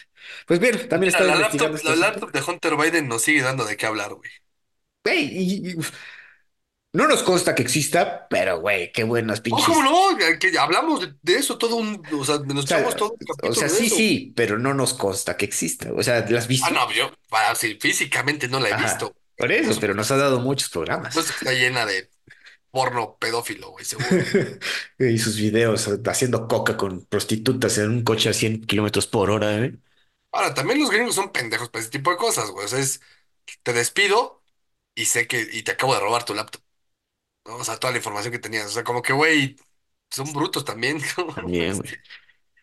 [0.47, 3.65] Pues bien, también estaba la investigando laptop, la laptop de Hunter Biden nos sigue dando
[3.65, 4.31] de qué hablar, güey.
[5.05, 5.75] Güey, y, y-
[6.93, 9.83] No nos consta que exista, pero güey, qué buenas Oh, ¿cómo pinches.
[9.83, 10.17] no?
[10.39, 13.27] Que hablamos de, de eso todo un, o sea, nos O echamos sea, todo un
[13.43, 13.97] o sea, capítulo de sí, eso.
[13.97, 15.93] sí, pero no nos consta que exista.
[15.95, 16.75] O sea, ¿las has Ah, visto?
[16.75, 19.15] no, yo, ah, sí, físicamente no la he Ajá, visto.
[19.37, 21.15] por Por eso, pero nos ha dado muchos programas.
[21.15, 22.11] supuesto que está llena de
[22.71, 24.09] porno pedófilo, güey, seguro.
[24.99, 29.59] Y sus videos haciendo coca con prostitutas en un coche a 100 kilómetros por hora,
[29.59, 29.77] ¿eh?
[30.33, 32.67] Ahora, también los gringos son pendejos para ese tipo de cosas, güey.
[32.67, 33.01] O sea, es,
[33.63, 34.43] te despido
[34.95, 36.63] y sé que, y te acabo de robar tu laptop,
[37.47, 37.57] ¿no?
[37.57, 38.67] O sea, toda la información que tenías.
[38.67, 39.57] O sea, como que, güey,
[40.11, 41.01] son brutos también.
[41.19, 41.35] ¿no?
[41.35, 41.91] También, güey.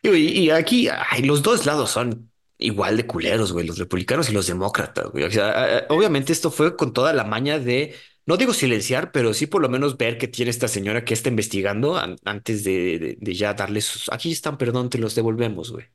[0.03, 4.34] Y, y aquí, ay, los dos lados son igual de culeros, güey, los republicanos y
[4.34, 5.23] los demócratas, güey.
[5.25, 7.95] O sea, obviamente esto fue con toda la maña de,
[8.27, 11.29] no digo silenciar, pero sí por lo menos ver que tiene esta señora que está
[11.29, 15.71] investigando an- antes de, de- de ya darles sus, aquí están, perdón, te los devolvemos,
[15.71, 15.87] güey.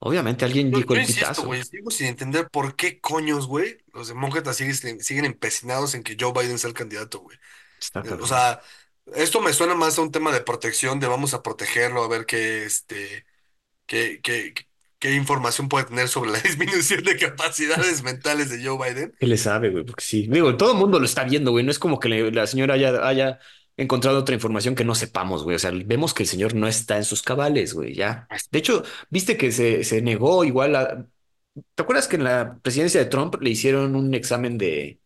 [0.00, 1.44] Obviamente alguien Yo, dijo yo el insisto, pitazo.
[1.44, 6.16] güey, sigo sin entender por qué coños, güey, los demócratas siguen, siguen empecinados en que
[6.18, 7.36] Joe Biden sea el candidato, güey.
[7.78, 8.28] Está Eh, O cabrón.
[8.28, 8.62] sea,
[9.14, 12.26] esto me suena más a un tema de protección, de vamos a protegerlo, a ver
[12.26, 13.26] qué, este,
[13.86, 14.54] qué, qué,
[15.00, 19.14] qué información puede tener sobre la disminución de capacidades mentales de Joe Biden.
[19.18, 19.84] ¿Qué le sabe, güey?
[19.84, 21.64] Porque sí, digo, todo el mundo lo está viendo, güey.
[21.64, 23.38] No es como que le- la señora haya, haya
[23.76, 25.56] encontrado otra información que no sepamos, güey.
[25.56, 28.28] O sea, vemos que el señor no está en sus cabales, güey, ya.
[28.50, 31.06] De hecho, viste que se, se negó igual a...
[31.74, 34.99] ¿Te acuerdas que en la presidencia de Trump le hicieron un examen de,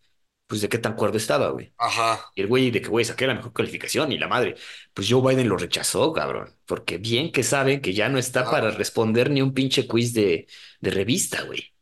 [0.47, 1.75] pues, de qué tan cuerdo estaba, güey?
[1.79, 4.57] Ajá, Y el güey de que, güey, saqué la mejor calificación y la madre.
[4.95, 6.57] Pues Joe Biden lo rechazó, cabrón.
[6.66, 8.73] Porque bien que saben que ya no está para claro.
[8.73, 10.47] responder ni un pinche quiz de,
[10.81, 11.75] de revista, güey.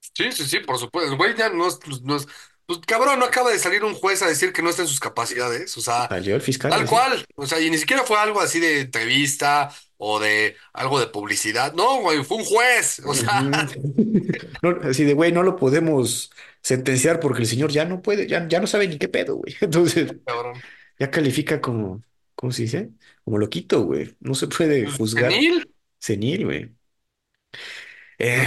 [0.00, 1.10] Sí, sí, sí, por supuesto.
[1.12, 2.26] El güey ya no es, no es-
[2.66, 5.00] pues, cabrón, no acaba de salir un juez a decir que no está en sus
[5.00, 5.76] capacidades.
[5.76, 7.24] O sea, Salió el fiscal, tal cual.
[7.36, 11.72] O sea, y ni siquiera fue algo así de entrevista o de algo de publicidad.
[11.74, 13.00] No, güey, fue un juez.
[13.04, 13.42] O sea.
[14.62, 16.30] No, así de, güey, no lo podemos
[16.62, 19.54] sentenciar porque el señor ya no puede, ya, ya no sabe ni qué pedo, güey.
[19.60, 20.60] Entonces, cabrón.
[20.98, 22.02] ya califica como,
[22.34, 22.90] ¿cómo se dice?
[23.24, 24.16] Como loquito, güey.
[24.20, 25.74] No se puede Pues, juzgar senil.
[25.98, 26.70] senil, güey.
[28.18, 28.46] Eh,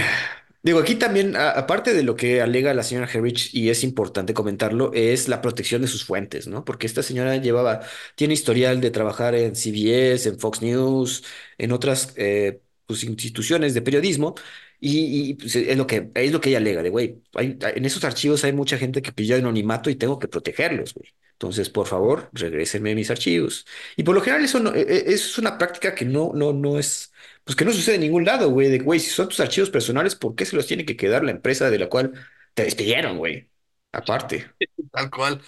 [0.62, 4.92] digo, aquí también, aparte de lo que alega la señora Herrich, y es importante comentarlo,
[4.94, 6.64] es la protección de sus fuentes, ¿no?
[6.64, 7.80] Porque esta señora llevaba,
[8.16, 11.24] tiene historial de trabajar en CBS, en Fox News,
[11.58, 14.34] en otras eh, pues, instituciones de periodismo,
[14.80, 18.44] y, pues, es lo que, es lo que ella alega, de, güey, en esos archivos
[18.44, 21.08] hay mucha gente que pidió anonimato y tengo que protegerlos, güey.
[21.32, 23.64] Entonces, por favor, regrésenme mis archivos.
[23.96, 27.12] Y por lo general eso e- e- es una práctica que no, no, no es
[27.48, 28.68] pues que no sucede en ningún lado, güey.
[28.68, 31.30] De, güey, si son tus archivos personales, ¿por qué se los tiene que quedar la
[31.30, 32.12] empresa de la cual
[32.52, 33.48] te despidieron, güey?
[33.90, 34.52] Aparte.
[34.92, 35.40] Tal cual.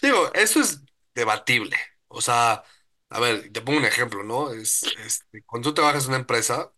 [0.00, 0.82] Digo, eso es
[1.16, 1.76] debatible.
[2.06, 2.62] O sea,
[3.08, 4.52] a ver, te pongo un ejemplo, ¿no?
[4.52, 6.72] Es, este, cuando tú trabajas en una empresa,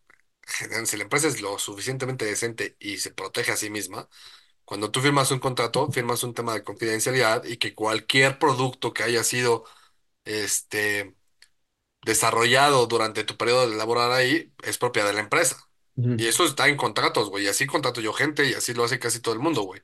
[0.86, 4.08] si la empresa es lo suficientemente decente y se protege a sí misma,
[4.64, 9.02] cuando tú firmas un contrato, firmas un tema de confidencialidad y que cualquier producto que
[9.02, 9.66] haya sido
[10.24, 11.14] este,
[12.04, 15.56] desarrollado durante tu periodo de laborar ahí es propiedad de la empresa.
[16.16, 17.44] Y eso está en contratos, güey.
[17.44, 19.80] Y así contrato yo gente y así lo hace casi todo el mundo, güey.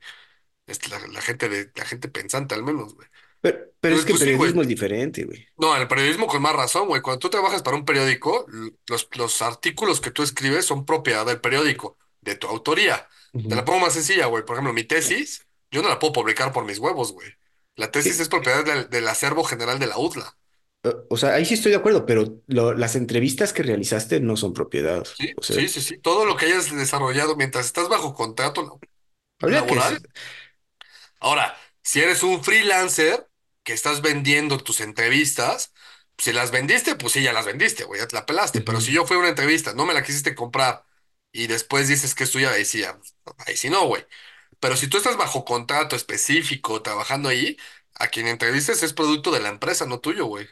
[0.67, 3.07] Es la, la gente de, la gente pensante al menos, güey.
[3.41, 5.47] Pero, pero es que en pues sí, periodismo es diferente, güey.
[5.57, 7.01] No, el periodismo con más razón, güey.
[7.01, 8.45] Cuando tú trabajas para un periódico,
[8.87, 13.07] los, los artículos que tú escribes son propiedad del periódico, de tu autoría.
[13.47, 14.43] Te la pongo más sencilla, güey.
[14.43, 17.29] Por ejemplo, mi tesis, yo no la puedo publicar por mis huevos, güey.
[17.75, 20.37] La tesis Sí, es propiedad del, del acervo general de la UDLA.
[20.83, 24.37] Eh, o sea, ahí sí estoy de acuerdo, pero lo- las entrevistas que realizaste no
[24.37, 25.07] son propiedad.
[25.17, 25.97] Sí, O sea, sí, sí, sí.
[25.99, 28.71] Todo lo que hayas desarrollado mientras estás bajo contrato la-
[29.41, 29.81] habría que...
[29.81, 30.01] laboral
[31.19, 33.29] Ahora, si eres un freelancer
[33.63, 35.73] que estás vendiendo tus entrevistas,
[36.17, 38.61] si las vendiste, pues sí, ya las vendiste, güey, ya te la pelaste.
[38.61, 40.85] Pero si yo fui a una entrevista, no me la quisiste comprar
[41.31, 42.99] y después dices que es tuya, ahí sí, ya,
[43.47, 44.05] ahí sí no, güey.
[44.59, 47.57] Pero si tú estás bajo contrato específico trabajando ahí,
[47.95, 50.47] a quien entrevistes es producto de la empresa, no tuyo, güey.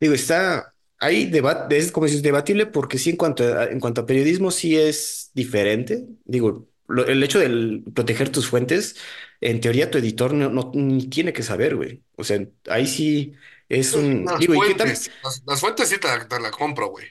[0.00, 4.02] Digo, está ahí debate, es como dices, debatible porque sí, en cuanto a, en cuanto
[4.02, 6.06] a periodismo, sí es diferente.
[6.24, 8.96] Digo, lo- el hecho de proteger tus fuentes,
[9.40, 12.02] en teoría tu editor no, no ni tiene que saber, güey.
[12.16, 13.34] O sea, ahí sí
[13.68, 14.94] es un, Las digo, ¿y qué tal?
[14.94, 17.06] fuentes, las, las fuentes sí te la, te la compro, güey.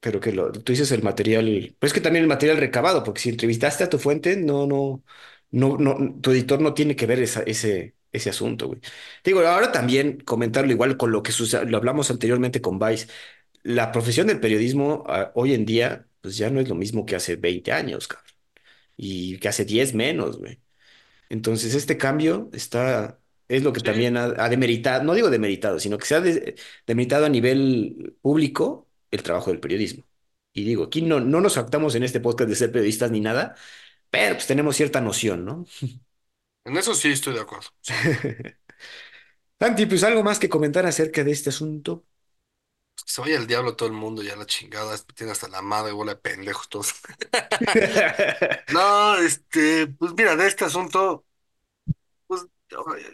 [0.00, 3.20] Pero que lo, tú dices el material, pero es que también el material recabado, porque
[3.22, 5.02] si entrevistaste a tu fuente, no, no,
[5.50, 8.80] no, no, tu editor no tiene que ver esa, ese, ese asunto, güey.
[9.24, 11.32] Digo, ahora también comentarlo igual con lo que
[11.66, 13.08] lo hablamos anteriormente con Vice.
[13.64, 17.16] La profesión del periodismo ah, hoy en día, pues ya no es lo mismo que
[17.16, 18.32] hace 20 años, cabrón,
[18.96, 20.60] y que hace 10 menos, güey.
[21.28, 25.78] Entonces, este cambio está, es lo que Sí, también ha, ha demeritado, no digo demeritado,
[25.80, 30.04] sino que se ha de- demeritado a nivel público el trabajo del periodismo.
[30.52, 33.56] Y digo, aquí no, no nos actamos en este podcast de ser periodistas ni nada,
[34.10, 35.66] pero pues tenemos cierta noción, ¿no?
[36.64, 37.94] en eso sí estoy de acuerdo, sí.
[39.60, 42.06] Santi, pues algo más que comentar acerca de este asunto.
[42.96, 45.92] Que se vaya el diablo todo el mundo, ya la chingada, tiene hasta la madre,
[45.92, 46.94] bola de pendejos todos.
[48.68, 51.26] No, este, pues mira, de este asunto,
[52.26, 52.46] pues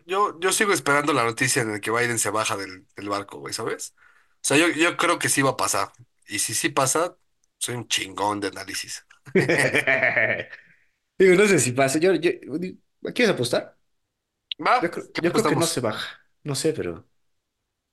[0.06, 3.38] yo, yo sigo esperando la noticia en la que Biden se baja del, del barco,
[3.40, 3.94] güey, ¿sabes?
[4.36, 5.92] O sea, yo, yo creo que sí va a pasar.
[6.28, 7.16] Y si sí pasa,
[7.58, 9.04] soy un chingón de análisis.
[11.18, 11.98] Digo, no sé si pasa.
[11.98, 12.30] Yo, yo,
[13.14, 13.78] ¿quieres apostar?
[14.80, 16.20] Yo Va, creo, ¿qué yo creo que no se baja.
[16.44, 17.08] No sé, pero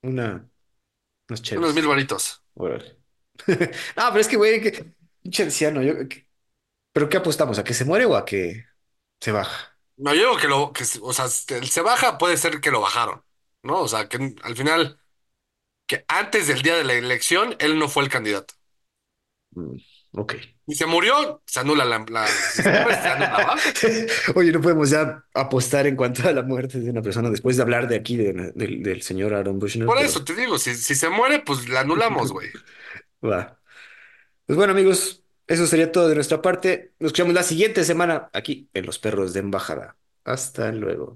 [0.02, 0.50] una,
[1.28, 1.86] unas Unos mil chéves.
[1.86, 2.42] varitos.
[2.54, 2.98] Órale.
[3.96, 5.82] No, pero es que, güey, que pinche anciano.
[5.82, 6.28] Yo, que-
[6.92, 7.58] ¿pero qué apostamos?
[7.60, 8.66] ¿A que se muere o a que
[9.20, 9.78] se baja?
[9.96, 12.70] No, yo digo que lo, que, se- o sea, se se baja, puede ser que
[12.70, 13.24] lo bajaron,
[13.62, 13.80] ¿no?
[13.82, 15.00] O sea, que al final,
[15.86, 18.54] que antes del día de la elección, él no fue el candidato.
[20.12, 20.34] Ok.
[20.66, 22.04] Y se murió, se anula la.
[24.34, 27.62] Oye, no podemos ya apostar en cuanto a la muerte de una persona después de
[27.62, 30.74] hablar de aquí de- del del señor Aaron Bushner, Por pero eso te digo, si,
[30.74, 32.48] si se muere, pues la anulamos, güey.
[33.24, 33.58] va.
[34.46, 36.92] Pues bueno, amigos, eso sería todo de nuestra parte.
[36.98, 39.96] Nos escuchamos la siguiente semana aquí en Los Perros de Embajada.
[40.24, 41.14] Hasta luego.